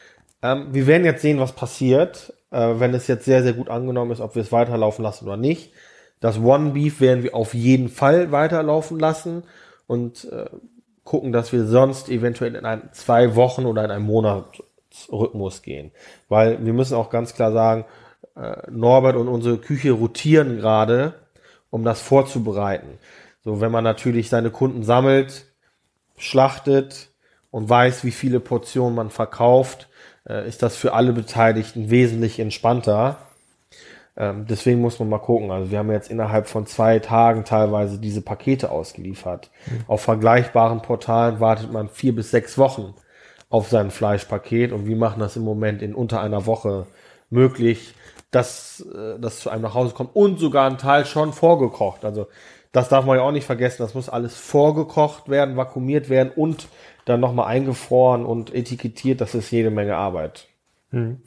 [0.42, 4.10] Ähm, wir werden jetzt sehen, was passiert, äh, wenn es jetzt sehr, sehr gut angenommen
[4.10, 5.74] ist, ob wir es weiterlaufen lassen oder nicht.
[6.20, 9.44] Das One Beef werden wir auf jeden Fall weiterlaufen lassen
[9.86, 10.46] und äh,
[11.04, 14.64] gucken, dass wir sonst eventuell in ein, zwei Wochen oder in einem Monat
[15.12, 15.92] Rhythmus gehen.
[16.28, 17.86] Weil wir müssen auch ganz klar sagen,
[18.36, 21.14] äh, Norbert und unsere Küche rotieren gerade,
[21.70, 23.00] um das vorzubereiten.
[23.44, 25.46] So, wenn man natürlich seine Kunden sammelt,
[26.18, 27.10] schlachtet
[27.52, 29.88] und weiß, wie viele Portionen man verkauft,
[30.28, 33.18] äh, ist das für alle Beteiligten wesentlich entspannter.
[34.18, 35.52] Ähm, deswegen muss man mal gucken.
[35.52, 39.52] Also wir haben jetzt innerhalb von zwei Tagen teilweise diese Pakete ausgeliefert.
[39.68, 39.84] Mhm.
[39.88, 42.94] Auf vergleichbaren Portalen wartet man vier bis sechs Wochen
[43.50, 46.88] auf sein Fleischpaket und wir machen das im Moment in unter einer Woche
[47.30, 47.94] möglich
[48.32, 52.04] dass äh, das zu einem nach Hause kommt und sogar ein Teil schon vorgekocht.
[52.04, 52.28] Also
[52.72, 53.82] das darf man ja auch nicht vergessen.
[53.82, 56.68] Das muss alles vorgekocht werden, vakuumiert werden und
[57.06, 59.22] dann nochmal eingefroren und etikettiert.
[59.22, 60.48] Das ist jede Menge Arbeit.
[60.92, 61.22] Hm.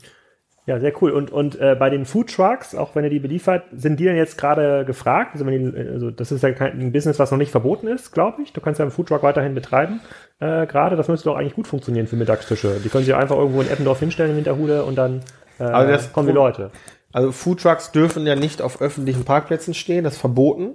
[0.67, 1.11] Ja, sehr cool.
[1.11, 4.17] Und, und äh, bei den Food Trucks, auch wenn ihr die beliefert, sind die denn
[4.17, 5.33] jetzt gerade gefragt?
[5.33, 8.43] Also, die, also das ist ja kein ein Business, was noch nicht verboten ist, glaube
[8.43, 8.53] ich.
[8.53, 10.01] Du kannst ja einen Food Truck weiterhin betreiben.
[10.39, 12.79] Äh, gerade, das müsste doch eigentlich gut funktionieren für Mittagstische.
[12.85, 15.23] Die können sie einfach irgendwo in Eppendorf hinstellen in Hinterhude und dann
[15.59, 16.71] äh, also das kommen die Leute.
[17.13, 20.75] Also Foodtrucks dürfen ja nicht auf öffentlichen Parkplätzen stehen, das ist verboten.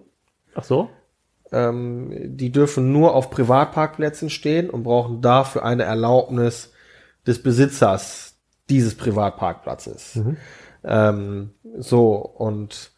[0.56, 0.90] Ach so?
[1.52, 6.74] Ähm, die dürfen nur auf Privatparkplätzen stehen und brauchen dafür eine Erlaubnis
[7.26, 8.25] des Besitzers
[8.70, 10.16] dieses Privatparkplatzes.
[10.16, 10.38] Mhm.
[10.84, 12.92] Ähm, so, und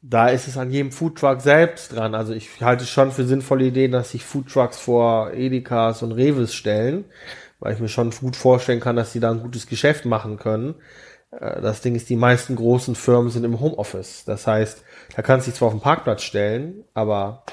[0.00, 2.14] da ist es an jedem Foodtruck selbst dran.
[2.14, 7.04] Also ich halte schon für sinnvolle Ideen, dass sich Foodtrucks vor Edekas und Reves stellen
[7.60, 10.76] weil ich mir schon gut vorstellen kann, dass die da ein gutes Geschäft machen können.
[11.30, 14.24] Äh, das Ding ist, die meisten großen Firmen sind im Homeoffice.
[14.24, 14.82] Das heißt,
[15.16, 17.44] da kannst du dich zwar auf den Parkplatz stellen, aber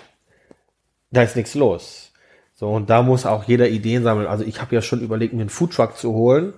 [1.12, 2.12] da ist nichts los.
[2.54, 4.28] So, und da muss auch jeder Ideen sammeln.
[4.28, 6.54] Also ich habe ja schon überlegt, mir einen Foodtruck zu holen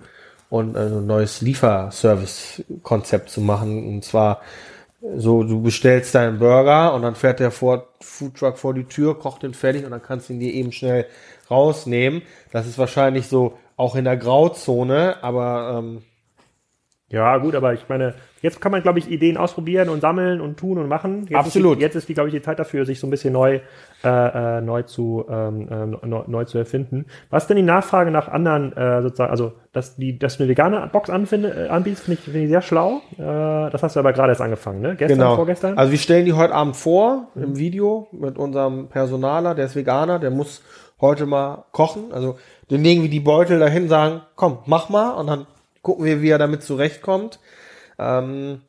[0.50, 3.86] und ein neues Lieferservice-Konzept zu machen.
[3.86, 4.40] Und zwar
[5.16, 9.54] so, du bestellst deinen Burger und dann fährt der Foodtruck vor die Tür, kocht den
[9.54, 11.06] fertig und dann kannst du ihn dir eben schnell
[11.50, 12.22] rausnehmen.
[12.50, 16.02] Das ist wahrscheinlich so auch in der Grauzone, aber ähm,
[17.10, 20.58] ja, gut, aber ich meine, jetzt kann man, glaube ich, Ideen ausprobieren und sammeln und
[20.58, 21.24] tun und machen.
[21.26, 21.72] Jetzt Absolut.
[21.72, 23.60] Ist die, jetzt ist, die, glaube ich, die Zeit dafür, sich so ein bisschen neu,
[24.04, 24.08] äh,
[24.58, 27.06] äh, neu, zu, ähm, äh, neu, neu, zu erfinden.
[27.30, 30.50] Was ist denn die Nachfrage nach anderen, äh, sozusagen, also, dass, die, dass du eine
[30.50, 33.00] vegane Box anfinde, äh, anbietest, finde ich, find ich sehr schlau.
[33.12, 34.94] Äh, das hast du aber gerade erst angefangen, ne?
[34.94, 35.36] Gestern, genau.
[35.36, 35.78] vorgestern?
[35.78, 37.42] Also wir stellen die heute Abend vor mhm.
[37.42, 40.62] im Video mit unserem Personaler, der ist Veganer, der muss
[41.00, 42.12] heute mal kochen.
[42.12, 42.36] Also
[42.70, 45.46] den legen wir die Beutel dahin, sagen, komm, mach mal und dann
[45.88, 47.40] gucken wir, wie er damit zurechtkommt.
[47.98, 48.60] Ähm,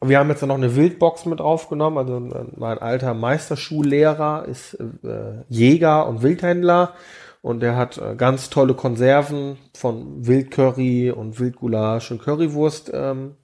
[0.00, 1.98] wir haben jetzt noch eine Wildbox mit aufgenommen.
[1.98, 2.20] Also
[2.54, 6.94] mein alter Meisterschullehrer ist äh, Jäger und Wildhändler
[7.42, 13.34] und der hat äh, ganz tolle Konserven von Wildcurry und Wildgulasch und Currywurst ähm,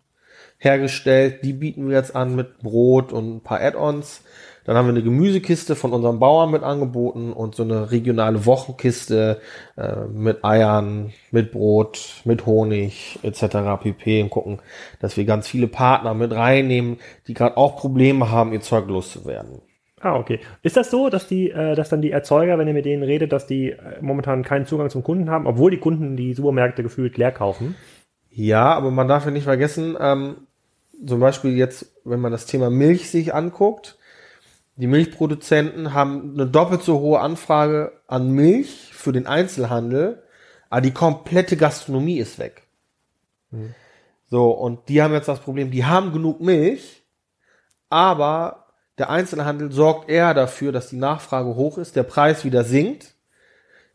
[0.58, 1.42] hergestellt.
[1.42, 4.22] Die bieten wir jetzt an mit Brot und ein paar Add-ons.
[4.66, 9.40] Dann haben wir eine Gemüsekiste von unserem Bauern mit angeboten und so eine regionale Wochenkiste
[9.76, 13.80] äh, mit Eiern, mit Brot, mit Honig etc.
[13.80, 14.22] pp.
[14.22, 14.58] und gucken,
[15.00, 16.98] dass wir ganz viele Partner mit reinnehmen,
[17.28, 19.60] die gerade auch Probleme haben, ihr Zeug loszuwerden.
[20.00, 20.40] Ah, okay.
[20.62, 23.32] Ist das so, dass die, äh, dass dann die Erzeuger, wenn ihr mit denen redet,
[23.32, 27.16] dass die äh, momentan keinen Zugang zum Kunden haben, obwohl die Kunden die Supermärkte gefühlt
[27.16, 27.76] leer kaufen?
[28.30, 30.36] Ja, aber man darf ja nicht vergessen, ähm,
[31.04, 33.96] zum Beispiel jetzt, wenn man das Thema Milch sich anguckt,
[34.76, 40.22] die Milchproduzenten haben eine doppelt so hohe Anfrage an Milch für den Einzelhandel,
[40.68, 42.66] aber die komplette Gastronomie ist weg.
[43.50, 43.74] Mhm.
[44.28, 47.04] So, und die haben jetzt das Problem, die haben genug Milch,
[47.88, 48.66] aber
[48.98, 53.14] der Einzelhandel sorgt eher dafür, dass die Nachfrage hoch ist, der Preis wieder sinkt.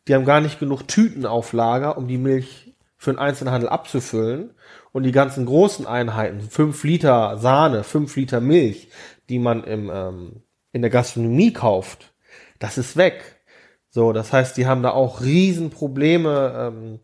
[0.07, 4.51] Die haben gar nicht genug Tüten auf Lager, um die Milch für den Einzelhandel abzufüllen.
[4.91, 8.89] Und die ganzen großen Einheiten, fünf Liter Sahne, fünf Liter Milch,
[9.29, 12.13] die man im ähm, in der Gastronomie kauft,
[12.59, 13.41] das ist weg.
[13.89, 16.99] So, das heißt, die haben da auch Riesenprobleme, ähm,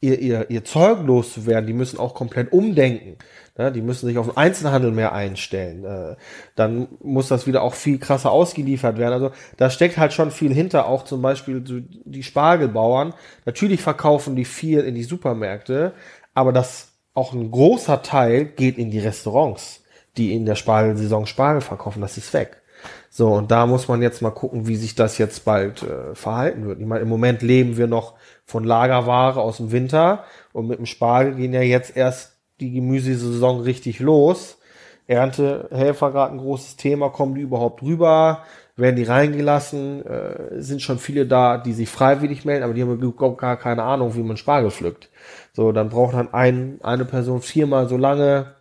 [0.00, 1.66] ihr, ihr, ihr Zeug loszuwerden.
[1.66, 3.18] Die müssen auch komplett umdenken.
[3.56, 3.72] Ne?
[3.72, 5.84] Die müssen sich auf den Einzelhandel mehr einstellen.
[5.84, 6.16] Äh,
[6.54, 9.12] dann muss das wieder auch viel krasser ausgeliefert werden.
[9.12, 10.86] Also da steckt halt schon viel hinter.
[10.86, 13.14] Auch zum Beispiel die Spargelbauern.
[13.44, 15.92] Natürlich verkaufen die viel in die Supermärkte,
[16.34, 19.82] aber das auch ein großer Teil geht in die Restaurants
[20.16, 22.62] die in der Spargelsaison Spargel verkaufen, das ist weg.
[23.10, 26.66] So, und da muss man jetzt mal gucken, wie sich das jetzt bald äh, verhalten
[26.66, 26.80] wird.
[26.80, 28.14] Ich meine, im Moment leben wir noch
[28.44, 33.60] von Lagerware aus dem Winter und mit dem Spargel gehen ja jetzt erst die Gemüsesaison
[33.60, 34.58] richtig los.
[35.06, 38.42] Erntehelfer gerade ein großes Thema, kommen die überhaupt rüber?
[38.76, 40.04] Werden die reingelassen?
[40.04, 44.14] Äh, sind schon viele da, die sich freiwillig melden, aber die haben gar keine Ahnung,
[44.14, 45.08] wie man Spargel pflückt.
[45.52, 48.55] So, dann braucht dann ein, eine Person viermal so lange,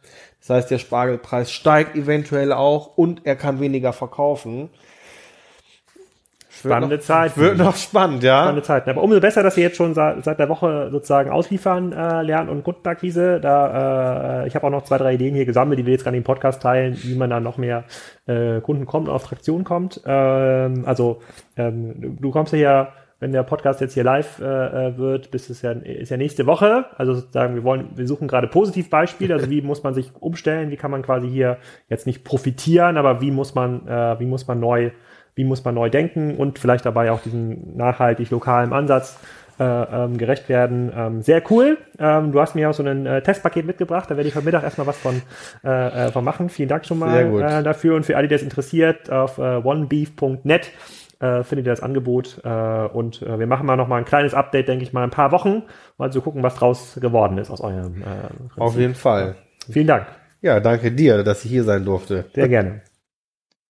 [0.48, 4.70] das heißt, der Spargelpreis steigt eventuell auch und er kann weniger verkaufen.
[6.52, 7.36] Spannende Zeit.
[7.36, 8.44] Wird noch spannend, ja.
[8.44, 8.90] Spannende Zeiten.
[8.92, 12.64] Aber umso besser, dass ihr jetzt schon seit, der Woche sozusagen ausliefern äh, lernt und
[12.64, 13.40] Kundenakquise.
[13.42, 16.18] Da, äh, ich habe auch noch zwei, drei Ideen hier gesammelt, die wir jetzt gerade
[16.18, 17.84] im Podcast teilen, wie man da noch mehr
[18.28, 20.02] äh, Kunden kommt und auf Traktion kommt.
[20.06, 21.22] Ähm, also
[21.58, 22.88] ähm, du kommst ja hier
[23.20, 26.46] wenn der Podcast jetzt hier live äh, äh, wird, bis es ja, ist ja nächste
[26.46, 26.86] Woche.
[26.98, 30.78] Also sozusagen, wir wollen, wir suchen gerade Positivbeispiele, also wie muss man sich umstellen, wie
[30.78, 31.58] kann man quasi hier
[31.90, 34.92] jetzt nicht profitieren, aber wie muss man, äh, wie muss man neu,
[35.36, 39.18] wie muss man neu denken und vielleicht dabei auch diesen nachhaltig lokalen Ansatz
[39.60, 40.92] äh, ähm, gerecht werden.
[40.96, 41.78] Ähm, sehr cool.
[41.98, 44.12] Ähm, du hast mir auch so ein äh, Testpaket mitgebracht.
[44.12, 45.22] Da werde ich heute Mittag erstmal was von,
[45.64, 46.50] äh, äh, von machen.
[46.50, 47.96] Vielen Dank schon mal äh, dafür.
[47.96, 50.72] Und für alle, die das interessiert, auf äh, onebeef.net
[51.20, 52.42] äh, findet ihr das Angebot.
[52.44, 55.12] Äh, und äh, wir machen mal noch mal ein kleines Update, denke ich mal, ein
[55.12, 55.64] paar Wochen,
[55.98, 58.02] mal zu gucken, was draus geworden ist aus eurem.
[58.02, 59.36] Äh, Auf jeden Fall.
[59.70, 60.08] Vielen Dank.
[60.42, 62.26] Ja, danke dir, dass ich hier sein durfte.
[62.34, 62.82] Sehr gerne.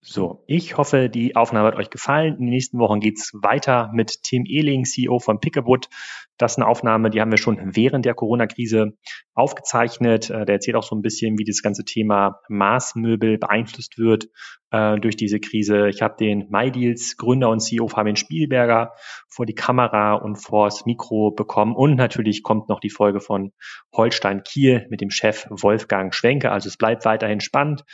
[0.08, 2.36] So, ich hoffe, die Aufnahme hat euch gefallen.
[2.36, 5.90] In den nächsten Wochen geht's weiter mit Tim Ehling, CEO von Pickaboot.
[6.38, 8.96] Das ist eine Aufnahme, die haben wir schon während der Corona-Krise
[9.34, 10.30] aufgezeichnet.
[10.30, 14.28] Äh, der erzählt auch so ein bisschen, wie das ganze Thema Maßmöbel beeinflusst wird
[14.70, 15.90] äh, durch diese Krise.
[15.90, 18.92] Ich habe den MyDeals Gründer und CEO Fabian Spielberger
[19.28, 21.76] vor die Kamera und vors Mikro bekommen.
[21.76, 23.54] Und natürlich kommt noch die Folge von
[23.92, 26.52] Holstein Kiel mit dem Chef Wolfgang Schwenke.
[26.52, 27.86] Also es bleibt weiterhin spannend.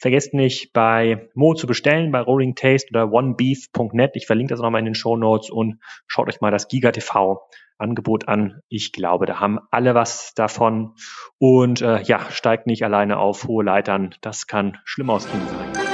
[0.00, 4.12] Vergesst nicht, bei Mo zu bestellen, bei Rolling Taste oder onebeef.net.
[4.14, 7.46] Ich verlinke das nochmal in den Show Notes und schaut euch mal das Giga TV
[7.76, 8.62] Angebot an.
[8.68, 10.94] Ich glaube, da haben alle was davon.
[11.38, 14.14] Und äh, ja, steigt nicht alleine auf hohe Leitern.
[14.22, 15.89] Das kann schlimm ausgehen sein.